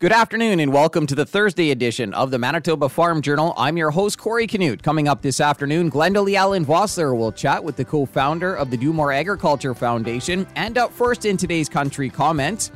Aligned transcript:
Good 0.00 0.12
afternoon 0.12 0.60
and 0.60 0.72
welcome 0.72 1.06
to 1.08 1.14
the 1.14 1.26
Thursday 1.26 1.72
edition 1.72 2.14
of 2.14 2.30
the 2.30 2.38
Manitoba 2.38 2.88
Farm 2.88 3.20
Journal. 3.20 3.52
I'm 3.58 3.76
your 3.76 3.90
host, 3.90 4.16
Corey 4.16 4.46
Canute. 4.46 4.82
Coming 4.82 5.08
up 5.08 5.20
this 5.20 5.42
afternoon, 5.42 5.90
Glenda 5.90 6.34
Allen 6.34 6.64
Vossler 6.64 7.14
will 7.14 7.30
chat 7.30 7.62
with 7.62 7.76
the 7.76 7.84
co 7.84 8.06
founder 8.06 8.54
of 8.54 8.70
the 8.70 8.78
Do 8.78 8.94
More 8.94 9.12
Agriculture 9.12 9.74
Foundation. 9.74 10.46
And 10.56 10.78
up 10.78 10.90
first 10.90 11.26
in 11.26 11.36
today's 11.36 11.68
country 11.68 12.08
comment, 12.08 12.70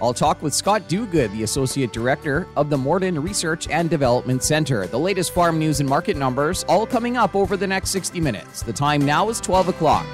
I'll 0.00 0.14
talk 0.14 0.40
with 0.40 0.54
Scott 0.54 0.88
Duguid, 0.88 1.30
the 1.32 1.42
Associate 1.42 1.92
Director 1.92 2.48
of 2.56 2.70
the 2.70 2.78
Morden 2.78 3.22
Research 3.22 3.68
and 3.68 3.90
Development 3.90 4.42
Center. 4.42 4.86
The 4.86 4.98
latest 4.98 5.34
farm 5.34 5.58
news 5.58 5.80
and 5.80 5.88
market 5.90 6.16
numbers 6.16 6.64
all 6.70 6.86
coming 6.86 7.18
up 7.18 7.36
over 7.36 7.54
the 7.58 7.66
next 7.66 7.90
60 7.90 8.18
minutes. 8.18 8.62
The 8.62 8.72
time 8.72 9.04
now 9.04 9.28
is 9.28 9.42
12 9.42 9.68
o'clock. 9.68 10.06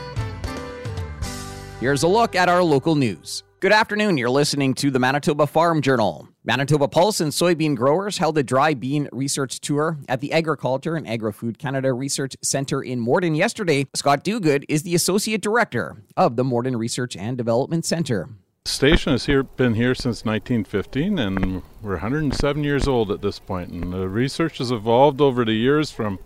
Here's 1.79 2.03
a 2.03 2.09
look 2.09 2.35
at 2.35 2.49
our 2.49 2.65
local 2.65 2.97
news. 2.97 3.45
Good 3.61 3.73
afternoon. 3.73 4.19
You're 4.19 4.31
listening 4.31 4.75
to 4.75 4.91
the 4.91 4.99
Manitoba 4.99 5.47
Farm 5.47 5.83
Journal. 5.83 6.29
Manitoba 6.49 6.89
Pulse 6.89 7.21
and 7.21 7.30
soybean 7.30 7.77
growers 7.77 8.17
held 8.17 8.39
a 8.39 8.43
dry 8.43 8.73
bean 8.73 9.07
research 9.12 9.61
tour 9.61 9.98
at 10.09 10.23
the 10.23 10.33
Agriculture 10.33 10.97
and 10.97 11.07
Agri-Food 11.07 11.59
Canada 11.59 11.93
Research 11.93 12.37
Centre 12.41 12.80
in 12.80 13.01
Morden 13.01 13.34
yesterday. 13.34 13.84
Scott 13.95 14.24
Duguid 14.24 14.65
is 14.66 14.83
the 14.83 14.95
Associate 14.95 15.43
Director 15.43 16.02
of 16.16 16.37
the 16.37 16.45
Morden 16.45 16.74
Research 16.74 17.15
and 17.16 17.37
Development 17.37 17.84
Centre. 17.84 18.30
The 18.65 18.71
station 18.71 19.12
has 19.12 19.27
here, 19.27 19.43
been 19.43 19.74
here 19.74 19.95
since 19.95 20.24
1915, 20.24 21.19
and 21.19 21.62
we're 21.83 21.91
107 21.91 22.65
years 22.65 22.88
old 22.88 23.10
at 23.10 23.21
this 23.21 23.38
point. 23.38 23.69
And 23.69 23.93
the 23.93 24.09
research 24.09 24.57
has 24.57 24.71
evolved 24.71 25.21
over 25.21 25.45
the 25.45 25.52
years 25.52 25.91
from 25.91 26.19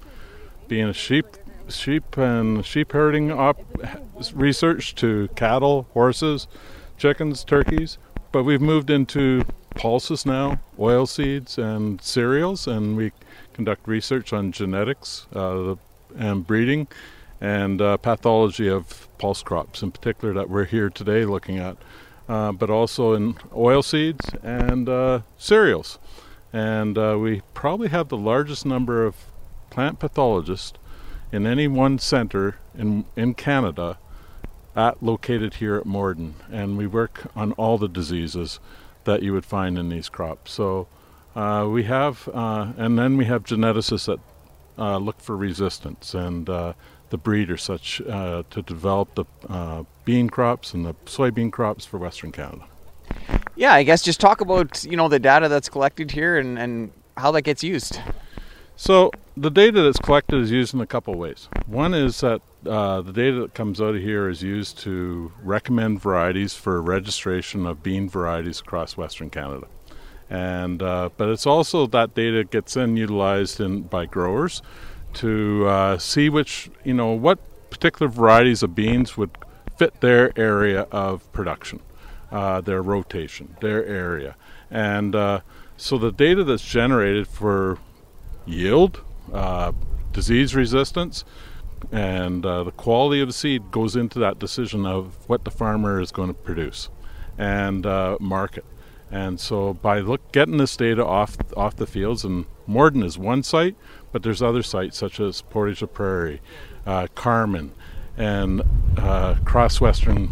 being 0.68 0.86
a 0.86 0.92
sheep, 0.92 1.26
sheep 1.68 2.16
and 2.16 2.64
sheep 2.64 2.92
herding 2.92 3.32
op- 3.32 3.58
research 4.34 4.94
to 4.94 5.26
cattle, 5.34 5.88
horses, 5.94 6.46
chickens, 6.96 7.42
turkeys, 7.42 7.98
but 8.30 8.44
we've 8.44 8.62
moved 8.62 8.88
into 8.88 9.44
pulses 9.74 10.24
now, 10.24 10.60
oil 10.78 11.06
seeds, 11.06 11.58
and 11.58 12.00
cereals, 12.00 12.66
and 12.66 12.96
we 12.96 13.12
conduct 13.52 13.86
research 13.86 14.32
on 14.32 14.52
genetics 14.52 15.26
uh, 15.34 15.76
and 16.16 16.46
breeding 16.46 16.86
and 17.40 17.82
uh, 17.82 17.96
pathology 17.96 18.68
of 18.68 19.08
pulse 19.18 19.42
crops, 19.42 19.82
in 19.82 19.90
particular, 19.90 20.32
that 20.32 20.48
we're 20.48 20.64
here 20.64 20.88
today 20.88 21.24
looking 21.24 21.58
at, 21.58 21.76
uh, 22.28 22.52
but 22.52 22.70
also 22.70 23.14
in 23.14 23.36
oil 23.54 23.82
seeds 23.82 24.30
and 24.42 24.88
uh, 24.88 25.20
cereals. 25.36 25.98
And 26.52 26.96
uh, 26.96 27.18
we 27.20 27.42
probably 27.52 27.88
have 27.88 28.08
the 28.08 28.16
largest 28.16 28.64
number 28.64 29.04
of 29.04 29.16
plant 29.70 29.98
pathologists 29.98 30.78
in 31.32 31.46
any 31.46 31.66
one 31.66 31.98
center 31.98 32.56
in, 32.76 33.06
in 33.16 33.34
Canada 33.34 33.98
at 34.76 35.02
located 35.02 35.54
here 35.54 35.76
at 35.76 35.84
Morden, 35.84 36.34
and 36.50 36.78
we 36.78 36.86
work 36.86 37.26
on 37.34 37.52
all 37.52 37.76
the 37.76 37.88
diseases 37.88 38.60
that 39.04 39.22
you 39.22 39.32
would 39.32 39.44
find 39.44 39.78
in 39.78 39.88
these 39.88 40.08
crops. 40.08 40.52
So 40.52 40.88
uh, 41.34 41.66
we 41.70 41.84
have, 41.84 42.28
uh, 42.32 42.72
and 42.76 42.98
then 42.98 43.16
we 43.16 43.24
have 43.26 43.44
geneticists 43.44 44.06
that 44.06 44.20
uh, 44.78 44.98
look 44.98 45.20
for 45.20 45.36
resistance 45.36 46.14
and 46.14 46.48
uh, 46.48 46.72
the 47.10 47.18
breeder 47.18 47.56
such 47.56 48.00
uh, 48.02 48.42
to 48.50 48.62
develop 48.62 49.14
the 49.14 49.24
uh, 49.48 49.84
bean 50.04 50.28
crops 50.28 50.72
and 50.74 50.84
the 50.86 50.94
soybean 51.04 51.52
crops 51.52 51.84
for 51.84 51.98
Western 51.98 52.32
Canada. 52.32 52.64
Yeah, 53.54 53.74
I 53.74 53.82
guess 53.82 54.02
just 54.02 54.20
talk 54.20 54.40
about 54.40 54.82
you 54.84 54.96
know 54.96 55.08
the 55.08 55.18
data 55.18 55.48
that's 55.48 55.68
collected 55.68 56.10
here 56.10 56.38
and, 56.38 56.58
and 56.58 56.90
how 57.16 57.30
that 57.32 57.42
gets 57.42 57.62
used. 57.62 58.00
So 58.76 59.10
the 59.36 59.50
data 59.50 59.82
that's 59.82 59.98
collected 59.98 60.40
is 60.40 60.50
used 60.50 60.74
in 60.74 60.80
a 60.80 60.86
couple 60.86 61.14
ways. 61.14 61.48
One 61.66 61.94
is 61.94 62.20
that 62.20 62.40
uh, 62.66 63.02
the 63.02 63.12
data 63.12 63.40
that 63.42 63.54
comes 63.54 63.80
out 63.80 63.94
of 63.94 64.02
here 64.02 64.28
is 64.28 64.42
used 64.42 64.78
to 64.80 65.32
recommend 65.42 66.00
varieties 66.00 66.54
for 66.54 66.80
registration 66.80 67.66
of 67.66 67.82
bean 67.82 68.08
varieties 68.08 68.60
across 68.60 68.96
Western 68.96 69.30
Canada. 69.30 69.66
And 70.30 70.82
uh, 70.82 71.10
but 71.16 71.28
it's 71.28 71.46
also 71.46 71.86
that 71.88 72.14
data 72.14 72.44
gets 72.44 72.74
then 72.74 72.96
utilized 72.96 73.60
in 73.60 73.82
by 73.82 74.06
growers 74.06 74.62
to 75.14 75.66
uh, 75.66 75.98
see 75.98 76.30
which 76.30 76.70
you 76.84 76.94
know 76.94 77.12
what 77.12 77.38
particular 77.70 78.08
varieties 78.08 78.62
of 78.62 78.74
beans 78.74 79.16
would 79.16 79.30
fit 79.76 80.00
their 80.00 80.32
area 80.38 80.86
of 80.90 81.30
production, 81.32 81.80
uh, 82.30 82.62
their 82.62 82.80
rotation, 82.80 83.56
their 83.60 83.84
area, 83.84 84.36
and 84.70 85.14
uh, 85.14 85.40
so 85.76 85.98
the 85.98 86.12
data 86.12 86.44
that's 86.44 86.64
generated 86.64 87.28
for 87.28 87.78
yield, 88.46 89.00
uh, 89.32 89.72
disease 90.12 90.54
resistance, 90.54 91.24
and 91.90 92.44
uh, 92.46 92.64
the 92.64 92.70
quality 92.72 93.20
of 93.20 93.28
the 93.28 93.32
seed 93.32 93.70
goes 93.70 93.96
into 93.96 94.18
that 94.18 94.38
decision 94.38 94.86
of 94.86 95.28
what 95.28 95.44
the 95.44 95.50
farmer 95.50 96.00
is 96.00 96.12
going 96.12 96.28
to 96.28 96.34
produce 96.34 96.90
and 97.38 97.86
uh, 97.86 98.16
market. 98.20 98.64
And 99.10 99.38
so 99.38 99.74
by 99.74 100.00
look, 100.00 100.32
getting 100.32 100.56
this 100.56 100.76
data 100.76 101.04
off 101.04 101.36
off 101.56 101.76
the 101.76 101.86
fields, 101.86 102.24
and 102.24 102.46
Morden 102.66 103.02
is 103.02 103.18
one 103.18 103.42
site, 103.42 103.76
but 104.10 104.22
there's 104.22 104.42
other 104.42 104.62
sites 104.62 104.96
such 104.96 105.20
as 105.20 105.42
Portage 105.42 105.82
la 105.82 105.88
Prairie, 105.88 106.40
uh, 106.86 107.08
Carman, 107.14 107.72
and 108.16 108.62
uh, 108.96 109.34
across 109.40 109.80
Western 109.80 110.30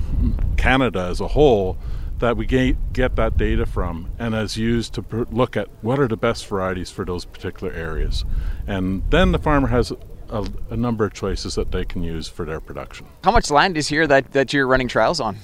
Canada 0.56 1.00
as 1.10 1.20
a 1.20 1.28
whole 1.28 1.76
that 2.20 2.36
we 2.36 2.46
get, 2.46 2.92
get 2.92 3.16
that 3.16 3.36
data 3.36 3.66
from 3.66 4.10
and 4.18 4.34
is 4.34 4.56
used 4.56 4.94
to 4.94 5.26
look 5.30 5.56
at 5.56 5.68
what 5.82 5.98
are 5.98 6.08
the 6.08 6.16
best 6.16 6.46
varieties 6.46 6.90
for 6.90 7.04
those 7.04 7.24
particular 7.24 7.72
areas. 7.72 8.24
And 8.66 9.02
then 9.10 9.32
the 9.32 9.38
farmer 9.38 9.68
has 9.68 9.92
a, 10.30 10.46
a, 10.70 10.76
number 10.76 11.04
of 11.04 11.12
choices 11.12 11.56
that 11.56 11.72
they 11.72 11.84
can 11.84 12.02
use 12.02 12.28
for 12.28 12.44
their 12.44 12.60
production. 12.60 13.06
How 13.24 13.32
much 13.32 13.50
land 13.50 13.76
is 13.76 13.88
here 13.88 14.06
that, 14.06 14.32
that 14.32 14.52
you're 14.52 14.66
running 14.66 14.88
trials 14.88 15.20
on? 15.20 15.36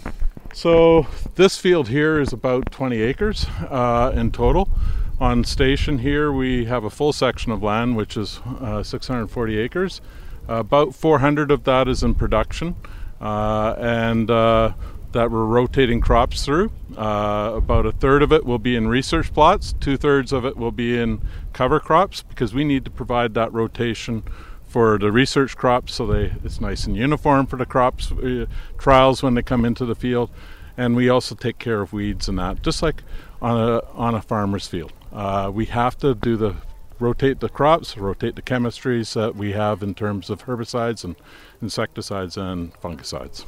So 0.55 1.07
this 1.35 1.59
field 1.59 1.89
here 1.89 2.21
is 2.21 2.33
about 2.33 2.71
20 2.71 3.03
acres 3.03 3.47
uh, 3.69 4.13
in 4.15 4.31
total. 4.31 4.71
On 5.19 5.45
station 5.45 5.99
here, 5.99 6.31
we 6.31 6.67
have 6.67 6.85
a 6.85 6.91
full 6.91 7.13
section 7.13 7.51
of 7.51 7.63
land, 7.63 7.97
which 7.97 8.17
is 8.17 8.39
uh, 8.61 8.83
640 8.83 9.59
acres. 9.59 10.01
Uh, 10.49 10.57
about 10.57 10.95
400 10.95 11.51
of 11.51 11.65
that 11.65 11.89
is 11.89 12.03
in 12.03 12.15
production, 12.15 12.77
uh, 13.21 13.75
and 13.79 14.31
uh, 14.31 14.73
that 15.17 15.31
we're 15.31 15.47
rotating 15.47 16.01
crops 16.01 16.45
through. 16.45 16.71
Uh, 16.95 17.53
about 17.57 17.87
a 17.87 17.93
third 17.93 18.23
of 18.23 18.33
it 18.33 18.45
will 18.45 18.59
be 18.59 18.77
in 18.77 18.87
research 18.87 19.33
plots, 19.33 19.75
two 19.81 19.97
thirds 19.97 20.31
of 20.31 20.45
it 20.45 20.59
will 20.59 20.71
be 20.71 20.99
in 20.99 21.23
cover 21.55 21.81
crops 21.81 22.23
because 22.23 22.53
we 22.53 22.65
need 22.65 22.85
to 22.85 22.91
provide 22.91 23.33
that 23.33 23.51
rotation 23.51 24.23
for 24.69 24.99
the 24.99 25.11
research 25.11 25.57
crops 25.57 25.95
so 25.95 26.07
they 26.07 26.35
it's 26.45 26.61
nice 26.61 26.85
and 26.85 26.97
uniform 26.97 27.47
for 27.47 27.57
the 27.57 27.65
crops 27.65 28.13
uh, 28.13 28.45
trials 28.77 29.23
when 29.23 29.33
they 29.33 29.43
come 29.43 29.65
into 29.65 29.87
the 29.87 29.95
field. 29.95 30.31
And 30.77 30.95
we 30.95 31.09
also 31.09 31.35
take 31.35 31.59
care 31.59 31.81
of 31.81 31.95
weeds 31.95 32.29
and 32.29 32.39
that, 32.39 32.63
just 32.63 32.83
like 32.83 33.03
on 33.41 33.57
a 33.57 33.81
on 33.95 34.15
a 34.15 34.21
farmer's 34.21 34.69
field. 34.69 34.93
Uh, 35.13 35.51
we 35.53 35.65
have 35.67 35.97
to 35.99 36.15
do 36.15 36.37
the 36.37 36.57
rotate 36.99 37.41
the 37.41 37.49
crops, 37.49 37.97
rotate 37.97 38.37
the 38.37 38.43
chemistries 38.43 39.15
that 39.15 39.35
we 39.35 39.53
have 39.53 39.83
in 39.83 39.95
terms 39.95 40.29
of 40.29 40.45
herbicides 40.45 41.05
and 41.05 41.17
insecticides 41.63 42.37
and 42.37 42.75
fungicides. 42.75 43.47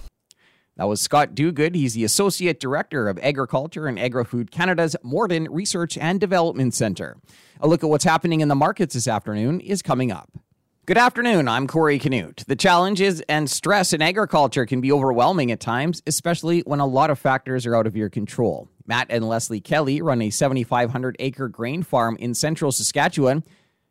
That 0.78 0.86
was 0.86 1.00
Scott 1.00 1.34
Duguid. 1.34 1.74
He's 1.74 1.94
the 1.94 2.04
Associate 2.04 2.58
Director 2.58 3.08
of 3.08 3.18
Agriculture 3.20 3.88
and 3.88 3.98
Agri-Food 3.98 4.52
Canada's 4.52 4.94
Morden 5.02 5.48
Research 5.50 5.98
and 5.98 6.20
Development 6.20 6.72
Centre. 6.72 7.16
A 7.60 7.66
look 7.66 7.82
at 7.82 7.90
what's 7.90 8.04
happening 8.04 8.42
in 8.42 8.46
the 8.46 8.54
markets 8.54 8.94
this 8.94 9.08
afternoon 9.08 9.58
is 9.58 9.82
coming 9.82 10.12
up. 10.12 10.30
Good 10.86 10.96
afternoon. 10.96 11.48
I'm 11.48 11.66
Corey 11.66 11.98
Canute. 11.98 12.44
The 12.46 12.54
challenges 12.54 13.20
and 13.22 13.50
stress 13.50 13.92
in 13.92 14.00
agriculture 14.00 14.66
can 14.66 14.80
be 14.80 14.92
overwhelming 14.92 15.50
at 15.50 15.58
times, 15.58 16.00
especially 16.06 16.60
when 16.60 16.78
a 16.78 16.86
lot 16.86 17.10
of 17.10 17.18
factors 17.18 17.66
are 17.66 17.74
out 17.74 17.88
of 17.88 17.96
your 17.96 18.08
control. 18.08 18.68
Matt 18.86 19.08
and 19.10 19.28
Leslie 19.28 19.60
Kelly 19.60 20.00
run 20.00 20.22
a 20.22 20.30
7,500 20.30 21.16
acre 21.18 21.48
grain 21.48 21.82
farm 21.82 22.16
in 22.20 22.34
central 22.34 22.70
Saskatchewan 22.70 23.42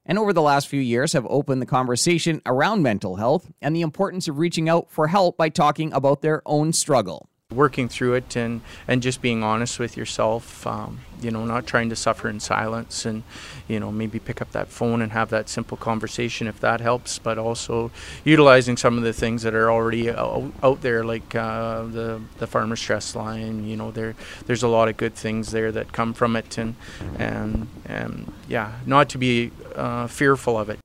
and 0.08 0.18
over 0.18 0.34
the 0.34 0.42
last 0.42 0.68
few 0.68 0.80
years 0.80 1.14
have 1.14 1.28
opened 1.30 1.62
the 1.62 1.66
conversation 1.68 2.42
around 2.46 2.82
mental 2.82 3.18
health 3.18 3.52
and 3.62 3.76
the 3.76 3.82
importance 3.82 4.28
of 4.28 4.40
reaching 4.40 4.70
out 4.70 4.90
for 4.90 5.08
help 5.08 5.38
by 5.38 5.50
talking 5.50 5.94
about 5.94 6.22
their 6.22 6.42
own 6.46 6.74
struggle 6.74 7.30
working 7.58 7.88
through 7.88 8.14
it 8.14 8.36
and, 8.36 8.60
and 8.90 9.02
just 9.02 9.22
being 9.22 9.42
honest 9.42 9.80
with 9.80 9.96
yourself, 9.96 10.68
um, 10.68 11.00
you 11.22 11.32
know, 11.32 11.46
not 11.46 11.66
trying 11.66 11.90
to 11.90 11.96
suffer 11.96 12.28
in 12.28 12.42
silence 12.42 13.06
and, 13.06 13.24
you 13.70 13.80
know, 13.80 13.90
maybe 13.90 14.20
pick 14.20 14.42
up 14.42 14.52
that 14.52 14.68
phone 14.68 15.02
and 15.02 15.14
have 15.14 15.30
that 15.30 15.48
simple 15.48 15.78
conversation 15.78 16.46
if 16.46 16.60
that 16.60 16.82
helps, 16.82 17.20
but 17.20 17.38
also 17.38 17.90
utilizing 18.26 18.76
some 18.76 18.98
of 18.98 19.04
the 19.04 19.14
things 19.14 19.44
that 19.44 19.56
are 19.56 19.72
already 19.72 20.10
out, 20.10 20.82
there, 20.82 21.06
like 21.06 21.36
uh, 21.36 21.84
the, 21.84 22.22
the 22.38 22.46
farmer 22.46 22.76
stress 22.76 23.16
line, 23.16 23.66
you 23.66 23.78
know, 23.78 23.92
there, 23.92 24.14
there's 24.46 24.64
a 24.64 24.68
lot 24.68 24.90
of 24.90 24.98
good 24.98 25.16
things 25.16 25.52
there 25.52 25.72
that 25.72 25.94
come 25.94 26.14
from 26.14 26.36
it 26.36 26.58
and, 26.58 26.76
and, 27.18 27.68
and 27.86 28.32
yeah, 28.50 28.74
not 28.86 29.08
to 29.08 29.18
be 29.18 29.52
uh, 29.76 30.06
fearful 30.08 30.60
of 30.60 30.70
it. 30.70 30.80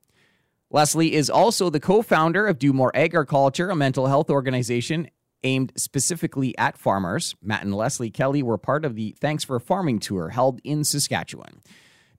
Leslie 0.70 1.12
is 1.12 1.28
also 1.28 1.68
the 1.68 1.80
co 1.80 2.02
founder 2.02 2.46
of 2.46 2.60
Do 2.60 2.72
More 2.72 2.92
Agriculture, 2.94 3.68
a 3.68 3.76
mental 3.76 4.06
health 4.06 4.30
organization 4.30 5.08
aimed 5.44 5.72
specifically 5.76 6.56
at 6.58 6.78
farmers. 6.78 7.34
Matt 7.42 7.62
and 7.62 7.74
Leslie 7.74 8.10
Kelly 8.10 8.42
were 8.42 8.58
part 8.58 8.84
of 8.84 8.94
the 8.94 9.14
Thanks 9.20 9.44
for 9.44 9.58
Farming 9.58 9.98
tour 9.98 10.30
held 10.30 10.60
in 10.64 10.84
Saskatchewan. 10.84 11.62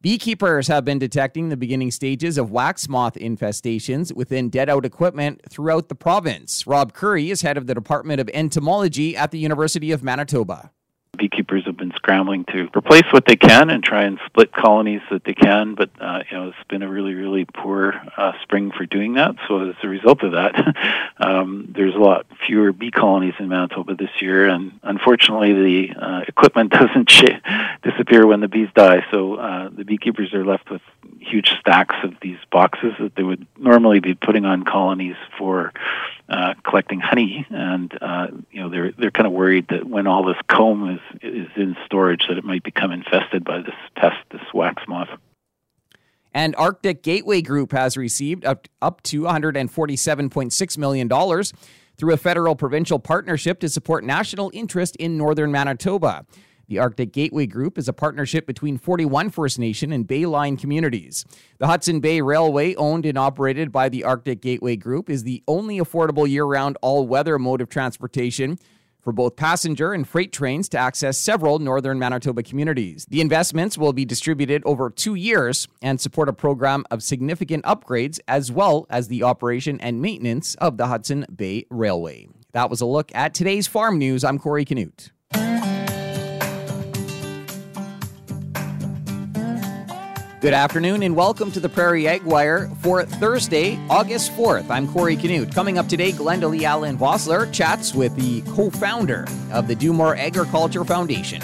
Beekeepers 0.02 0.68
have 0.68 0.84
been 0.84 1.00
detecting 1.00 1.48
the 1.48 1.56
beginning 1.56 1.90
stages 1.90 2.38
of 2.38 2.52
wax 2.52 2.90
moth 2.90 3.16
infestations 3.16 4.14
within 4.14 4.50
dead 4.50 4.70
out 4.70 4.84
equipment 4.84 5.42
throughout 5.50 5.88
the 5.88 5.96
province. 5.96 6.68
Rob 6.68 6.92
Currie 6.92 7.32
is 7.32 7.42
head 7.42 7.56
of 7.56 7.68
the 7.68 7.74
Department 7.74 8.20
of 8.20 8.30
Entomology 8.34 9.16
at 9.16 9.32
the 9.32 9.40
University 9.40 9.92
of 9.94 10.04
Manitoba. 10.04 10.72
Beekeepers 11.16 11.66
have 11.66 11.78
been 11.78 11.92
scrambling 11.96 12.44
to 12.46 12.70
replace 12.76 13.04
what 13.12 13.26
they 13.26 13.36
can 13.36 13.70
and 13.70 13.84
try 13.84 14.04
and 14.04 14.18
split 14.26 14.52
colonies 14.52 15.02
that 15.12 15.24
they 15.24 15.36
can, 15.36 15.76
but 15.76 15.92
uh, 16.02 16.24
you 16.30 16.36
know 16.36 16.48
it's 16.48 16.68
been 16.70 16.82
a 16.82 16.90
really, 16.90 17.14
really 17.14 17.46
poor 17.46 17.94
uh, 18.18 18.32
spring 18.42 18.72
for 18.72 18.88
doing 18.88 19.14
that. 19.14 19.36
So 19.48 19.70
as 19.70 19.76
a 19.84 19.88
result 19.88 20.24
of 20.24 20.32
that, 20.32 20.76
um, 21.18 21.72
there's 21.76 21.94
a 21.94 22.00
lot 22.00 22.26
fewer 22.48 22.74
bee 22.74 22.90
colonies 22.90 23.36
in 23.38 23.48
Manitoba 23.48 23.94
this 23.94 24.10
year, 24.22 24.48
and 24.48 24.80
unfortunately, 24.82 25.54
the 25.54 25.96
uh, 25.96 26.22
equipment 26.28 26.72
doesn't 26.80 27.12
sh- 27.12 27.40
disappear 27.84 28.26
when 28.26 28.40
the 28.40 28.48
bees 28.48 28.70
die. 28.74 29.06
So 29.12 29.36
uh, 29.36 29.70
the 29.70 29.86
beekeepers 29.86 30.34
are 30.34 30.44
left 30.44 30.72
with 30.72 30.82
huge 31.20 31.52
stacks 31.60 31.96
of 32.04 32.16
these 32.24 32.40
boxes 32.52 32.94
that 33.00 33.16
they 33.16 33.24
would 33.24 33.46
normally 33.58 34.00
be 34.00 34.16
putting 34.16 34.46
on 34.46 34.64
colonies 34.64 35.16
for 35.38 35.74
uh, 36.30 36.54
collecting 36.64 37.00
honey, 37.00 37.46
and 37.50 37.96
uh, 38.02 38.28
you 38.52 38.62
know 38.62 38.70
they're 38.70 38.92
they're 38.92 39.12
kind 39.12 39.28
of 39.28 39.34
worried 39.34 39.68
that 39.70 39.88
when 39.88 40.08
all 40.08 40.26
this 40.26 40.38
comb 40.48 40.90
is 40.90 41.20
is 41.22 41.48
in 41.56 41.76
storage, 41.86 42.26
that 42.28 42.38
it 42.38 42.44
might 42.44 42.64
become 42.64 42.92
infested 42.92 43.44
by 43.44 43.62
this 43.62 43.76
pest, 43.96 44.18
this 44.32 44.42
wax 44.54 44.84
moth. 44.88 45.10
And 46.34 46.56
Arctic 46.56 47.04
Gateway 47.04 47.42
Group 47.42 47.72
has 47.74 47.96
received 47.96 48.44
up, 48.44 48.68
up 48.82 49.04
to 49.04 49.22
$147.6 49.22 50.78
million 50.80 51.44
through 51.96 52.14
a 52.14 52.18
federal 52.18 52.56
provincial 52.56 52.98
partnership 52.98 53.60
to 53.60 53.70
support 53.70 54.04
national 54.04 54.50
interest 54.54 54.96
in 54.96 55.16
northern 55.16 55.52
Manitoba. 55.52 56.26
The 56.74 56.80
Arctic 56.80 57.14
Gateway 57.14 57.46
Group 57.46 57.78
is 57.78 57.88
a 57.88 57.94
partnership 57.94 58.48
between 58.48 58.80
41 58.80 59.30
First 59.30 59.60
Nation 59.60 59.92
and 59.92 60.08
Bayline 60.08 60.60
communities. 60.60 61.24
The 61.60 61.68
Hudson 61.68 62.00
Bay 62.00 62.20
Railway, 62.20 62.74
owned 62.74 63.06
and 63.06 63.16
operated 63.16 63.72
by 63.72 63.90
the 63.90 64.04
Arctic 64.04 64.42
Gateway 64.42 64.76
Group, 64.76 65.08
is 65.08 65.22
the 65.22 65.44
only 65.48 65.78
affordable 65.78 66.28
year 66.28 66.46
round 66.46 66.80
all 66.82 67.06
weather 67.06 67.38
mode 67.38 67.62
of 67.62 67.70
transportation 67.70 68.58
for 69.02 69.14
both 69.14 69.36
passenger 69.36 69.94
and 69.94 70.08
freight 70.08 70.32
trains 70.34 70.68
to 70.70 70.80
access 70.80 71.20
several 71.20 71.60
northern 71.60 72.00
Manitoba 72.00 72.42
communities. 72.42 73.06
The 73.08 73.22
investments 73.22 73.78
will 73.78 73.94
be 73.94 74.04
distributed 74.04 74.64
over 74.66 74.90
two 74.90 75.14
years 75.14 75.68
and 75.80 76.02
support 76.02 76.28
a 76.28 76.34
program 76.34 76.86
of 76.90 77.04
significant 77.04 77.66
upgrades 77.66 78.20
as 78.28 78.52
well 78.52 78.88
as 78.90 79.10
the 79.10 79.22
operation 79.22 79.80
and 79.80 80.02
maintenance 80.02 80.56
of 80.56 80.78
the 80.78 80.88
Hudson 80.88 81.28
Bay 81.36 81.68
Railway. 81.70 82.30
That 82.54 82.72
was 82.72 82.82
a 82.82 82.88
look 82.88 83.12
at 83.14 83.36
today's 83.36 83.68
farm 83.68 84.00
news. 84.00 84.24
I'm 84.24 84.40
Corey 84.40 84.66
Canute. 84.66 85.12
Good 90.44 90.54
afternoon 90.54 91.04
and 91.04 91.16
welcome 91.16 91.54
to 91.54 91.62
the 91.62 91.70
Prairie 91.70 92.06
Ag 92.06 92.24
Wire 92.24 92.70
for 92.82 93.06
Thursday, 93.06 93.80
August 93.90 94.34
4th. 94.34 94.70
I'm 94.70 94.90
Corey 94.90 95.16
Canute. 95.16 95.56
Coming 95.56 95.78
up 95.78 95.88
today, 95.88 96.12
Glenda 96.12 96.50
Lee 96.50 96.66
Allen 96.66 96.98
Vossler 96.98 97.50
chats 97.54 97.94
with 97.94 98.14
the 98.18 98.42
co 98.54 98.70
founder 98.70 99.26
of 99.54 99.70
the 99.70 99.76
Do 99.76 99.94
More 99.94 100.18
Agriculture 100.18 100.84
Foundation. 100.84 101.42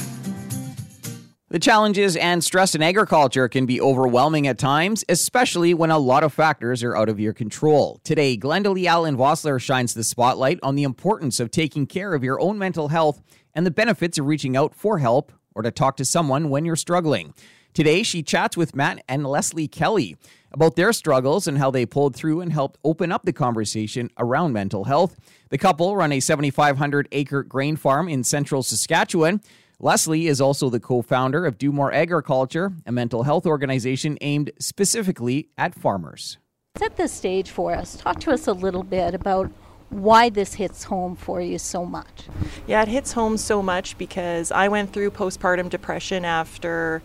The 1.48 1.60
challenges 1.60 2.18
and 2.18 2.44
stress 2.44 2.76
in 2.76 2.84
agriculture 2.84 3.48
can 3.48 3.66
be 3.66 3.80
overwhelming 3.80 4.48
at 4.48 4.58
times, 4.58 5.06
especially 5.08 5.74
when 5.74 5.92
a 5.92 5.98
lot 5.98 6.26
of 6.26 6.34
factors 6.34 6.84
are 6.84 6.98
out 6.98 7.08
of 7.08 7.22
your 7.22 7.32
control. 7.32 8.02
Today, 8.04 8.36
Glenda 8.36 8.74
Lee 8.74 8.86
Allen 8.86 9.16
Vossler 9.16 9.62
shines 9.62 9.94
the 9.94 10.04
spotlight 10.04 10.60
on 10.62 10.76
the 10.76 10.84
importance 10.84 11.40
of 11.40 11.52
taking 11.52 11.88
care 11.88 12.14
of 12.14 12.22
your 12.22 12.42
own 12.42 12.58
mental 12.58 12.90
health 12.90 13.22
and 13.54 13.66
the 13.66 13.72
benefits 13.72 14.18
of 14.18 14.26
reaching 14.26 14.58
out 14.58 14.76
for 14.76 14.98
help 14.98 15.32
or 15.56 15.62
to 15.62 15.72
talk 15.72 15.96
to 15.96 16.04
someone 16.04 16.50
when 16.50 16.66
you're 16.66 16.76
struggling. 16.76 17.34
Today, 17.80 18.04
she 18.04 18.24
chats 18.24 18.58
with 18.58 18.76
Matt 18.76 19.06
and 19.08 19.26
Leslie 19.26 19.70
Kelly 19.70 20.18
about 20.52 20.76
their 20.76 20.92
struggles 20.92 21.48
and 21.48 21.58
how 21.58 21.72
they 21.72 21.86
pulled 21.86 22.14
through 22.14 22.42
and 22.42 22.52
helped 22.52 22.78
open 22.84 23.10
up 23.10 23.24
the 23.24 23.32
conversation 23.32 24.10
around 24.18 24.52
mental 24.52 24.84
health. 24.84 25.16
The 25.48 25.58
couple 25.58 25.96
run 25.96 26.12
a 26.12 26.20
7,500 26.20 27.08
acre 27.14 27.42
grain 27.42 27.78
farm 27.78 28.10
in 28.10 28.26
central 28.26 28.64
Saskatchewan. 28.64 29.40
Leslie 29.80 30.28
is 30.28 30.42
also 30.42 30.70
the 30.70 30.82
co 30.82 31.02
founder 31.02 31.46
of 31.46 31.58
Do 31.58 31.72
More 31.72 31.94
Agriculture, 31.94 32.74
a 32.86 32.92
mental 32.92 33.24
health 33.24 33.46
organization 33.46 34.18
aimed 34.20 34.52
specifically 34.60 35.48
at 35.58 35.74
farmers. 35.74 36.38
Set 36.78 36.98
the 36.98 37.08
stage 37.08 37.50
for 37.50 37.74
us. 37.74 37.96
Talk 37.96 38.20
to 38.20 38.32
us 38.32 38.46
a 38.48 38.52
little 38.52 38.84
bit 38.84 39.16
about 39.16 39.50
why 39.90 40.28
this 40.28 40.56
hits 40.56 40.84
home 40.84 41.16
for 41.16 41.40
you 41.40 41.58
so 41.58 41.86
much. 41.86 42.26
Yeah, 42.68 42.82
it 42.82 42.90
hits 42.90 43.14
home 43.14 43.38
so 43.38 43.64
much 43.64 43.98
because 43.98 44.52
I 44.52 44.68
went 44.68 44.92
through 44.92 45.12
postpartum 45.12 45.70
depression 45.70 46.26
after 46.26 47.02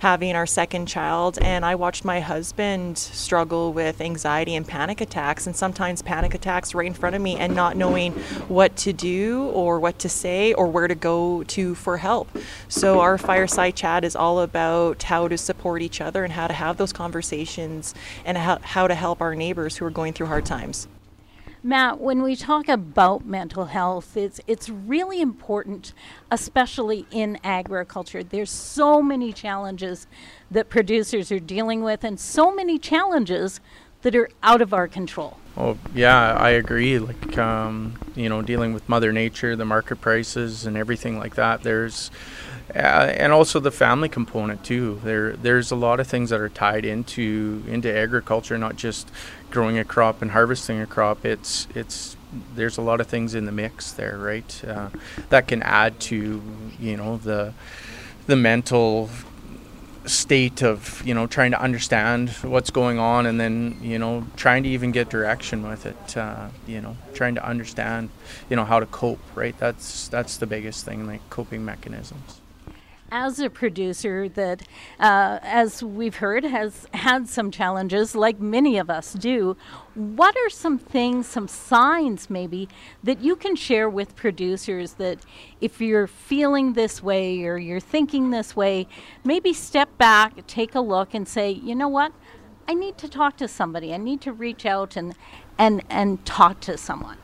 having 0.00 0.34
our 0.34 0.46
second 0.46 0.86
child, 0.86 1.38
and 1.40 1.64
I 1.64 1.74
watched 1.74 2.04
my 2.04 2.20
husband 2.20 2.98
struggle 2.98 3.72
with 3.72 4.00
anxiety 4.00 4.54
and 4.54 4.66
panic 4.66 5.00
attacks, 5.00 5.46
and 5.46 5.56
sometimes 5.56 6.02
panic 6.02 6.34
attacks 6.34 6.74
right 6.74 6.86
in 6.86 6.94
front 6.94 7.16
of 7.16 7.22
me, 7.22 7.36
and 7.36 7.54
not 7.54 7.76
knowing 7.76 8.12
what 8.48 8.76
to 8.76 8.92
do 8.92 9.44
or 9.48 9.78
what 9.78 9.98
to 10.00 10.08
say 10.08 10.52
or 10.52 10.66
where 10.66 10.88
to 10.88 10.94
go 10.94 11.42
to 11.44 11.74
for 11.74 11.98
help. 11.98 12.28
So, 12.68 13.00
our 13.00 13.18
fireside 13.18 13.76
chat 13.76 14.04
is 14.04 14.16
all 14.16 14.40
about 14.40 15.02
how 15.04 15.28
to 15.28 15.38
support 15.38 15.82
each 15.82 16.00
other 16.00 16.24
and 16.24 16.32
how 16.32 16.46
to 16.46 16.54
have 16.54 16.76
those 16.76 16.92
conversations 16.92 17.94
and 18.24 18.36
how, 18.36 18.86
to 18.86 18.94
help 18.94 19.20
our 19.20 19.34
neighbors 19.34 19.76
who 19.76 19.84
are 19.84 19.90
going 19.90 20.12
through 20.12 20.26
hard 20.26 20.46
times. 20.46 20.88
Matt, 21.62 22.00
when 22.00 22.22
we 22.22 22.36
talk 22.36 22.68
about 22.68 23.24
mental 23.26 23.64
health, 23.64 24.16
it's 24.16 24.40
it's 24.46 24.68
really 24.68 25.20
important, 25.20 25.94
especially 26.30 27.06
in 27.10 27.38
agriculture. 27.42 28.22
There's 28.22 28.50
so 28.50 29.02
many 29.02 29.32
challenges 29.32 30.06
that 30.50 30.68
producers 30.68 31.32
are 31.32 31.40
dealing 31.40 31.82
with, 31.82 32.04
and 32.04 32.20
so 32.20 32.54
many 32.54 32.78
challenges 32.78 33.60
that 34.06 34.14
are 34.14 34.30
out 34.44 34.62
of 34.62 34.72
our 34.72 34.86
control. 34.86 35.36
Oh 35.56 35.76
yeah, 35.92 36.34
I 36.34 36.50
agree. 36.50 37.00
Like 37.00 37.36
um, 37.38 37.98
you 38.14 38.28
know, 38.28 38.40
dealing 38.40 38.72
with 38.72 38.88
Mother 38.88 39.12
Nature, 39.12 39.56
the 39.56 39.64
market 39.64 40.00
prices, 40.00 40.64
and 40.64 40.76
everything 40.76 41.18
like 41.18 41.34
that. 41.34 41.64
There's 41.64 42.12
uh, 42.72 42.78
and 42.78 43.32
also 43.32 43.58
the 43.58 43.72
family 43.72 44.08
component 44.08 44.62
too. 44.62 45.00
There, 45.02 45.32
there's 45.34 45.72
a 45.72 45.74
lot 45.74 45.98
of 45.98 46.06
things 46.06 46.30
that 46.30 46.40
are 46.40 46.48
tied 46.48 46.84
into 46.84 47.64
into 47.66 47.92
agriculture, 47.92 48.56
not 48.56 48.76
just 48.76 49.10
growing 49.50 49.76
a 49.76 49.84
crop 49.84 50.22
and 50.22 50.30
harvesting 50.30 50.80
a 50.80 50.86
crop. 50.86 51.24
It's 51.24 51.66
it's 51.74 52.16
there's 52.54 52.78
a 52.78 52.82
lot 52.82 53.00
of 53.00 53.08
things 53.08 53.34
in 53.34 53.44
the 53.44 53.50
mix 53.50 53.90
there, 53.90 54.18
right? 54.18 54.64
Uh, 54.64 54.90
that 55.30 55.48
can 55.48 55.64
add 55.64 55.98
to 56.02 56.40
you 56.78 56.96
know 56.96 57.16
the 57.16 57.54
the 58.28 58.36
mental 58.36 59.10
state 60.08 60.62
of 60.62 61.02
you 61.04 61.14
know 61.14 61.26
trying 61.26 61.50
to 61.50 61.60
understand 61.60 62.30
what's 62.42 62.70
going 62.70 62.98
on 62.98 63.26
and 63.26 63.40
then 63.40 63.76
you 63.82 63.98
know 63.98 64.26
trying 64.36 64.62
to 64.62 64.68
even 64.68 64.92
get 64.92 65.08
direction 65.08 65.68
with 65.68 65.86
it 65.86 66.16
uh, 66.16 66.48
you 66.66 66.80
know 66.80 66.96
trying 67.14 67.34
to 67.34 67.44
understand 67.44 68.08
you 68.48 68.56
know 68.56 68.64
how 68.64 68.80
to 68.80 68.86
cope 68.86 69.20
right? 69.34 69.56
That's 69.58 70.08
that's 70.08 70.36
the 70.36 70.46
biggest 70.46 70.84
thing 70.84 71.06
like 71.06 71.28
coping 71.30 71.64
mechanisms 71.64 72.40
as 73.10 73.38
a 73.38 73.48
producer 73.48 74.28
that, 74.30 74.62
uh, 74.98 75.38
as 75.42 75.82
we've 75.82 76.16
heard, 76.16 76.44
has 76.44 76.86
had 76.92 77.28
some 77.28 77.50
challenges, 77.50 78.14
like 78.14 78.40
many 78.40 78.78
of 78.78 78.90
us 78.90 79.12
do, 79.14 79.56
what 79.94 80.36
are 80.36 80.50
some 80.50 80.78
things, 80.78 81.26
some 81.26 81.48
signs 81.48 82.28
maybe, 82.28 82.68
that 83.02 83.20
you 83.20 83.36
can 83.36 83.56
share 83.56 83.88
with 83.88 84.16
producers 84.16 84.94
that 84.94 85.18
if 85.60 85.80
you're 85.80 86.06
feeling 86.06 86.72
this 86.72 87.02
way 87.02 87.44
or 87.44 87.58
you're 87.58 87.80
thinking 87.80 88.30
this 88.30 88.54
way, 88.56 88.86
maybe 89.24 89.52
step 89.52 89.96
back, 89.98 90.46
take 90.46 90.74
a 90.74 90.80
look, 90.80 91.14
and 91.14 91.26
say, 91.26 91.50
you 91.50 91.74
know 91.74 91.88
what? 91.88 92.12
I 92.68 92.74
need 92.74 92.98
to 92.98 93.08
talk 93.08 93.36
to 93.36 93.48
somebody. 93.48 93.94
I 93.94 93.96
need 93.96 94.20
to 94.22 94.32
reach 94.32 94.66
out 94.66 94.96
and, 94.96 95.14
and, 95.56 95.82
and 95.88 96.24
talk 96.24 96.60
to 96.60 96.76
someone. 96.76 97.18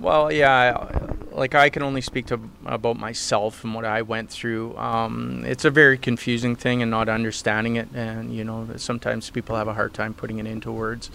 Well, 0.00 0.32
yeah, 0.32 0.88
like 1.32 1.54
I 1.54 1.70
can 1.70 1.82
only 1.82 2.00
speak 2.00 2.26
to 2.26 2.40
about 2.64 2.98
myself 2.98 3.64
and 3.64 3.74
what 3.74 3.84
I 3.84 4.02
went 4.02 4.30
through. 4.30 4.76
Um, 4.76 5.44
it's 5.46 5.64
a 5.64 5.70
very 5.70 5.98
confusing 5.98 6.56
thing 6.56 6.82
and 6.82 6.90
not 6.90 7.08
understanding 7.08 7.76
it, 7.76 7.88
and 7.94 8.34
you 8.34 8.44
know 8.44 8.68
sometimes 8.76 9.30
people 9.30 9.56
have 9.56 9.68
a 9.68 9.74
hard 9.74 9.94
time 9.94 10.14
putting 10.14 10.38
it 10.38 10.46
into 10.46 10.72
words 10.72 11.10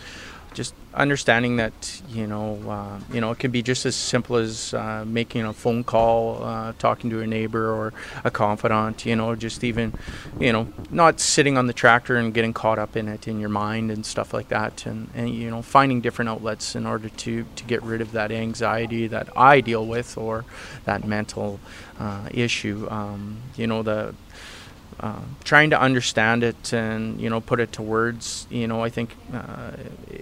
just 0.57 0.73
understanding 0.95 1.57
that 1.57 2.01
you 2.09 2.25
know 2.25 2.59
uh, 2.67 2.99
you 3.13 3.21
know 3.21 3.29
it 3.29 3.37
can 3.37 3.51
be 3.51 3.61
just 3.61 3.85
as 3.85 3.95
simple 3.95 4.37
as 4.37 4.73
uh, 4.73 5.05
making 5.05 5.43
a 5.43 5.53
phone 5.53 5.83
call, 5.83 6.43
uh, 6.43 6.73
talking 6.79 7.11
to 7.11 7.21
a 7.21 7.27
neighbor 7.27 7.71
or 7.71 7.93
a 8.23 8.31
confidant. 8.31 9.05
You 9.05 9.15
know, 9.15 9.35
just 9.35 9.63
even 9.63 9.93
you 10.39 10.51
know 10.51 10.73
not 10.89 11.19
sitting 11.19 11.59
on 11.59 11.67
the 11.67 11.73
tractor 11.73 12.15
and 12.15 12.33
getting 12.33 12.53
caught 12.53 12.79
up 12.79 12.97
in 12.97 13.07
it 13.07 13.27
in 13.27 13.39
your 13.39 13.49
mind 13.49 13.91
and 13.91 14.03
stuff 14.03 14.33
like 14.33 14.47
that, 14.47 14.87
and, 14.87 15.09
and 15.13 15.29
you 15.29 15.51
know 15.51 15.61
finding 15.61 16.01
different 16.01 16.27
outlets 16.27 16.75
in 16.75 16.87
order 16.87 17.09
to 17.09 17.45
to 17.55 17.63
get 17.65 17.83
rid 17.83 18.01
of 18.01 18.11
that 18.13 18.31
anxiety 18.31 19.05
that 19.05 19.29
I 19.37 19.61
deal 19.61 19.85
with 19.85 20.17
or 20.17 20.43
that 20.85 21.05
mental 21.05 21.59
uh, 21.99 22.29
issue. 22.31 22.87
Um, 22.89 23.37
you 23.55 23.67
know 23.67 23.83
the 23.83 24.15
uh, 24.99 25.21
trying 25.43 25.69
to 25.69 25.79
understand 25.79 26.43
it 26.43 26.73
and 26.73 27.21
you 27.21 27.29
know 27.29 27.39
put 27.39 27.59
it 27.59 27.71
to 27.71 27.81
words 27.83 28.47
you 28.49 28.67
know 28.67 28.83
i 28.83 28.89
think 28.89 29.15
uh, 29.33 29.71